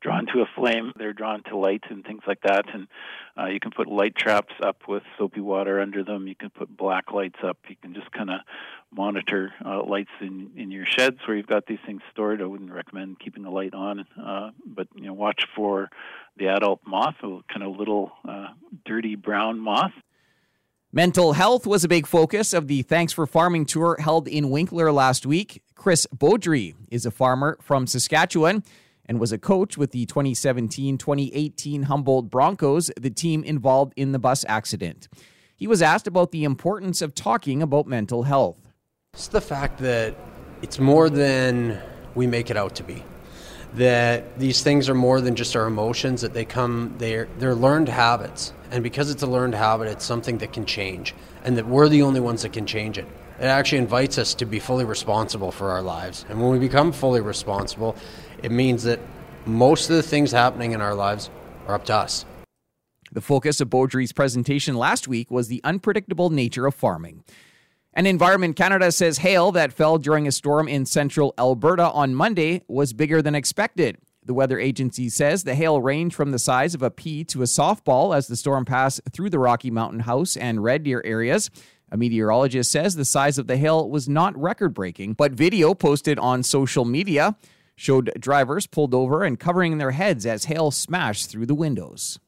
drawn 0.00 0.26
to 0.26 0.40
a 0.40 0.46
flame. 0.56 0.92
They're 0.96 1.12
drawn 1.12 1.44
to 1.44 1.56
light 1.56 1.84
and 1.88 2.04
things 2.04 2.22
like 2.26 2.40
that. 2.40 2.64
And 2.74 2.88
uh, 3.38 3.46
you 3.46 3.60
can 3.60 3.70
put 3.70 3.86
light 3.86 4.16
traps 4.16 4.52
up 4.60 4.88
with 4.88 5.04
soapy 5.16 5.40
water 5.40 5.80
under 5.80 6.02
them. 6.02 6.26
You 6.26 6.34
can 6.34 6.50
put 6.50 6.76
black 6.76 7.12
lights 7.12 7.38
up. 7.44 7.58
You 7.68 7.76
can 7.80 7.94
just 7.94 8.10
kind 8.10 8.30
of 8.30 8.40
monitor 8.90 9.52
uh, 9.64 9.84
lights 9.84 10.10
in 10.20 10.50
in 10.56 10.72
your 10.72 10.84
sheds 10.84 11.18
where 11.28 11.36
you've 11.36 11.46
got 11.46 11.66
these 11.66 11.78
things 11.86 12.02
stored. 12.10 12.42
I 12.42 12.46
wouldn't 12.46 12.72
recommend 12.72 13.20
keeping 13.20 13.44
a 13.44 13.52
light 13.52 13.72
on, 13.72 14.04
uh, 14.20 14.50
but 14.66 14.88
you 14.96 15.04
know 15.04 15.12
watch 15.12 15.44
for 15.54 15.90
the 16.38 16.48
adult 16.48 16.80
moth, 16.84 17.14
a 17.22 17.38
kind 17.48 17.62
of 17.62 17.76
little 17.76 18.10
uh, 18.28 18.48
dirty 18.84 19.14
brown 19.14 19.60
moth. 19.60 19.92
Mental 20.92 21.34
health 21.34 21.68
was 21.68 21.84
a 21.84 21.88
big 21.88 22.04
focus 22.04 22.52
of 22.52 22.66
the 22.66 22.82
Thanks 22.82 23.12
for 23.12 23.24
Farming 23.24 23.64
tour 23.64 23.96
held 24.00 24.26
in 24.26 24.50
Winkler 24.50 24.90
last 24.90 25.24
week. 25.24 25.62
Chris 25.76 26.04
Beaudry 26.12 26.74
is 26.90 27.06
a 27.06 27.12
farmer 27.12 27.56
from 27.60 27.86
Saskatchewan 27.86 28.64
and 29.06 29.20
was 29.20 29.30
a 29.30 29.38
coach 29.38 29.78
with 29.78 29.92
the 29.92 30.04
2017 30.06 30.98
2018 30.98 31.84
Humboldt 31.84 32.28
Broncos, 32.28 32.90
the 33.00 33.08
team 33.08 33.44
involved 33.44 33.92
in 33.94 34.10
the 34.10 34.18
bus 34.18 34.44
accident. 34.48 35.06
He 35.54 35.68
was 35.68 35.80
asked 35.80 36.08
about 36.08 36.32
the 36.32 36.42
importance 36.42 37.02
of 37.02 37.14
talking 37.14 37.62
about 37.62 37.86
mental 37.86 38.24
health. 38.24 38.58
It's 39.14 39.28
the 39.28 39.40
fact 39.40 39.78
that 39.78 40.16
it's 40.60 40.80
more 40.80 41.08
than 41.08 41.80
we 42.16 42.26
make 42.26 42.50
it 42.50 42.56
out 42.56 42.74
to 42.74 42.82
be 42.82 43.04
that 43.74 44.38
these 44.38 44.62
things 44.62 44.88
are 44.88 44.94
more 44.94 45.20
than 45.20 45.36
just 45.36 45.54
our 45.54 45.66
emotions 45.66 46.20
that 46.22 46.34
they 46.34 46.44
come 46.44 46.94
they're 46.98 47.28
they're 47.38 47.54
learned 47.54 47.88
habits. 47.88 48.52
And 48.70 48.82
because 48.82 49.10
it's 49.10 49.22
a 49.22 49.26
learned 49.26 49.54
habit 49.54 49.88
it's 49.88 50.04
something 50.04 50.38
that 50.38 50.52
can 50.52 50.66
change 50.66 51.14
and 51.44 51.56
that 51.56 51.66
we're 51.66 51.88
the 51.88 52.02
only 52.02 52.20
ones 52.20 52.42
that 52.42 52.52
can 52.52 52.66
change 52.66 52.98
it. 52.98 53.06
It 53.38 53.44
actually 53.44 53.78
invites 53.78 54.18
us 54.18 54.34
to 54.34 54.44
be 54.44 54.58
fully 54.58 54.84
responsible 54.84 55.50
for 55.50 55.70
our 55.70 55.82
lives. 55.82 56.26
And 56.28 56.40
when 56.40 56.50
we 56.50 56.58
become 56.58 56.92
fully 56.92 57.20
responsible 57.20 57.96
it 58.42 58.50
means 58.50 58.82
that 58.84 59.00
most 59.46 59.88
of 59.88 59.96
the 59.96 60.02
things 60.02 60.32
happening 60.32 60.72
in 60.72 60.80
our 60.80 60.94
lives 60.94 61.30
are 61.66 61.74
up 61.74 61.84
to 61.86 61.94
us. 61.94 62.24
The 63.12 63.20
focus 63.20 63.60
of 63.60 63.70
Beaudry's 63.70 64.12
presentation 64.12 64.76
last 64.76 65.08
week 65.08 65.30
was 65.30 65.48
the 65.48 65.60
unpredictable 65.64 66.30
nature 66.30 66.66
of 66.66 66.74
farming 66.74 67.24
and 67.92 68.06
Environment 68.06 68.54
Canada 68.54 68.92
says 68.92 69.18
hail 69.18 69.52
that 69.52 69.72
fell 69.72 69.98
during 69.98 70.26
a 70.28 70.32
storm 70.32 70.68
in 70.68 70.86
central 70.86 71.34
Alberta 71.38 71.90
on 71.90 72.14
Monday 72.14 72.62
was 72.68 72.92
bigger 72.92 73.20
than 73.20 73.34
expected. 73.34 73.98
The 74.24 74.34
weather 74.34 74.58
agency 74.60 75.08
says 75.08 75.44
the 75.44 75.54
hail 75.54 75.80
ranged 75.80 76.14
from 76.14 76.30
the 76.30 76.38
size 76.38 76.74
of 76.74 76.82
a 76.82 76.90
pea 76.90 77.24
to 77.24 77.42
a 77.42 77.46
softball 77.46 78.16
as 78.16 78.28
the 78.28 78.36
storm 78.36 78.64
passed 78.64 79.00
through 79.12 79.30
the 79.30 79.38
Rocky 79.38 79.70
Mountain 79.70 80.00
House 80.00 80.36
and 80.36 80.62
Red 80.62 80.84
Deer 80.84 81.02
areas. 81.04 81.50
A 81.90 81.96
meteorologist 81.96 82.70
says 82.70 82.94
the 82.94 83.04
size 83.04 83.38
of 83.38 83.48
the 83.48 83.56
hail 83.56 83.88
was 83.88 84.08
not 84.08 84.38
record 84.40 84.74
breaking, 84.74 85.14
but 85.14 85.32
video 85.32 85.74
posted 85.74 86.18
on 86.18 86.42
social 86.42 86.84
media 86.84 87.36
showed 87.74 88.12
drivers 88.20 88.66
pulled 88.66 88.94
over 88.94 89.24
and 89.24 89.40
covering 89.40 89.78
their 89.78 89.92
heads 89.92 90.26
as 90.26 90.44
hail 90.44 90.70
smashed 90.70 91.30
through 91.30 91.46
the 91.46 91.54
windows. 91.54 92.20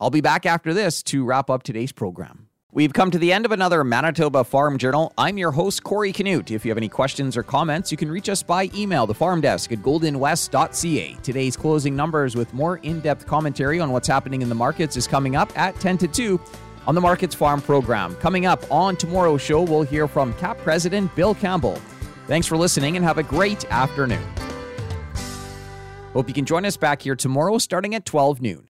I'll 0.00 0.10
be 0.10 0.20
back 0.20 0.46
after 0.46 0.72
this 0.72 1.02
to 1.04 1.24
wrap 1.24 1.50
up 1.50 1.64
today's 1.64 1.92
program. 1.92 2.48
We've 2.74 2.94
come 2.94 3.10
to 3.10 3.18
the 3.18 3.34
end 3.34 3.44
of 3.44 3.52
another 3.52 3.84
Manitoba 3.84 4.44
Farm 4.44 4.78
Journal. 4.78 5.12
I'm 5.18 5.36
your 5.36 5.50
host, 5.50 5.82
Corey 5.82 6.10
Canute. 6.10 6.50
If 6.50 6.64
you 6.64 6.70
have 6.70 6.78
any 6.78 6.88
questions 6.88 7.36
or 7.36 7.42
comments, 7.42 7.90
you 7.90 7.98
can 7.98 8.10
reach 8.10 8.30
us 8.30 8.42
by 8.42 8.70
email, 8.74 9.06
the 9.06 9.12
farm 9.12 9.42
desk 9.42 9.72
at 9.72 9.80
goldenwest.ca. 9.80 11.16
Today's 11.22 11.54
closing 11.54 11.94
numbers 11.94 12.34
with 12.34 12.54
more 12.54 12.78
in 12.78 13.00
depth 13.00 13.26
commentary 13.26 13.78
on 13.78 13.90
what's 13.90 14.08
happening 14.08 14.40
in 14.40 14.48
the 14.48 14.54
markets 14.54 14.96
is 14.96 15.06
coming 15.06 15.36
up 15.36 15.52
at 15.58 15.78
10 15.80 15.98
to 15.98 16.08
2 16.08 16.40
on 16.86 16.94
the 16.94 17.00
Markets 17.02 17.34
Farm 17.34 17.60
program. 17.60 18.14
Coming 18.14 18.46
up 18.46 18.64
on 18.72 18.96
tomorrow's 18.96 19.42
show, 19.42 19.60
we'll 19.60 19.82
hear 19.82 20.08
from 20.08 20.32
KAP 20.38 20.56
President 20.60 21.14
Bill 21.14 21.34
Campbell. 21.34 21.78
Thanks 22.26 22.46
for 22.46 22.56
listening 22.56 22.96
and 22.96 23.04
have 23.04 23.18
a 23.18 23.22
great 23.22 23.70
afternoon. 23.70 24.26
Hope 26.14 26.26
you 26.26 26.34
can 26.34 26.46
join 26.46 26.64
us 26.64 26.78
back 26.78 27.02
here 27.02 27.16
tomorrow 27.16 27.58
starting 27.58 27.94
at 27.94 28.06
12 28.06 28.40
noon. 28.40 28.68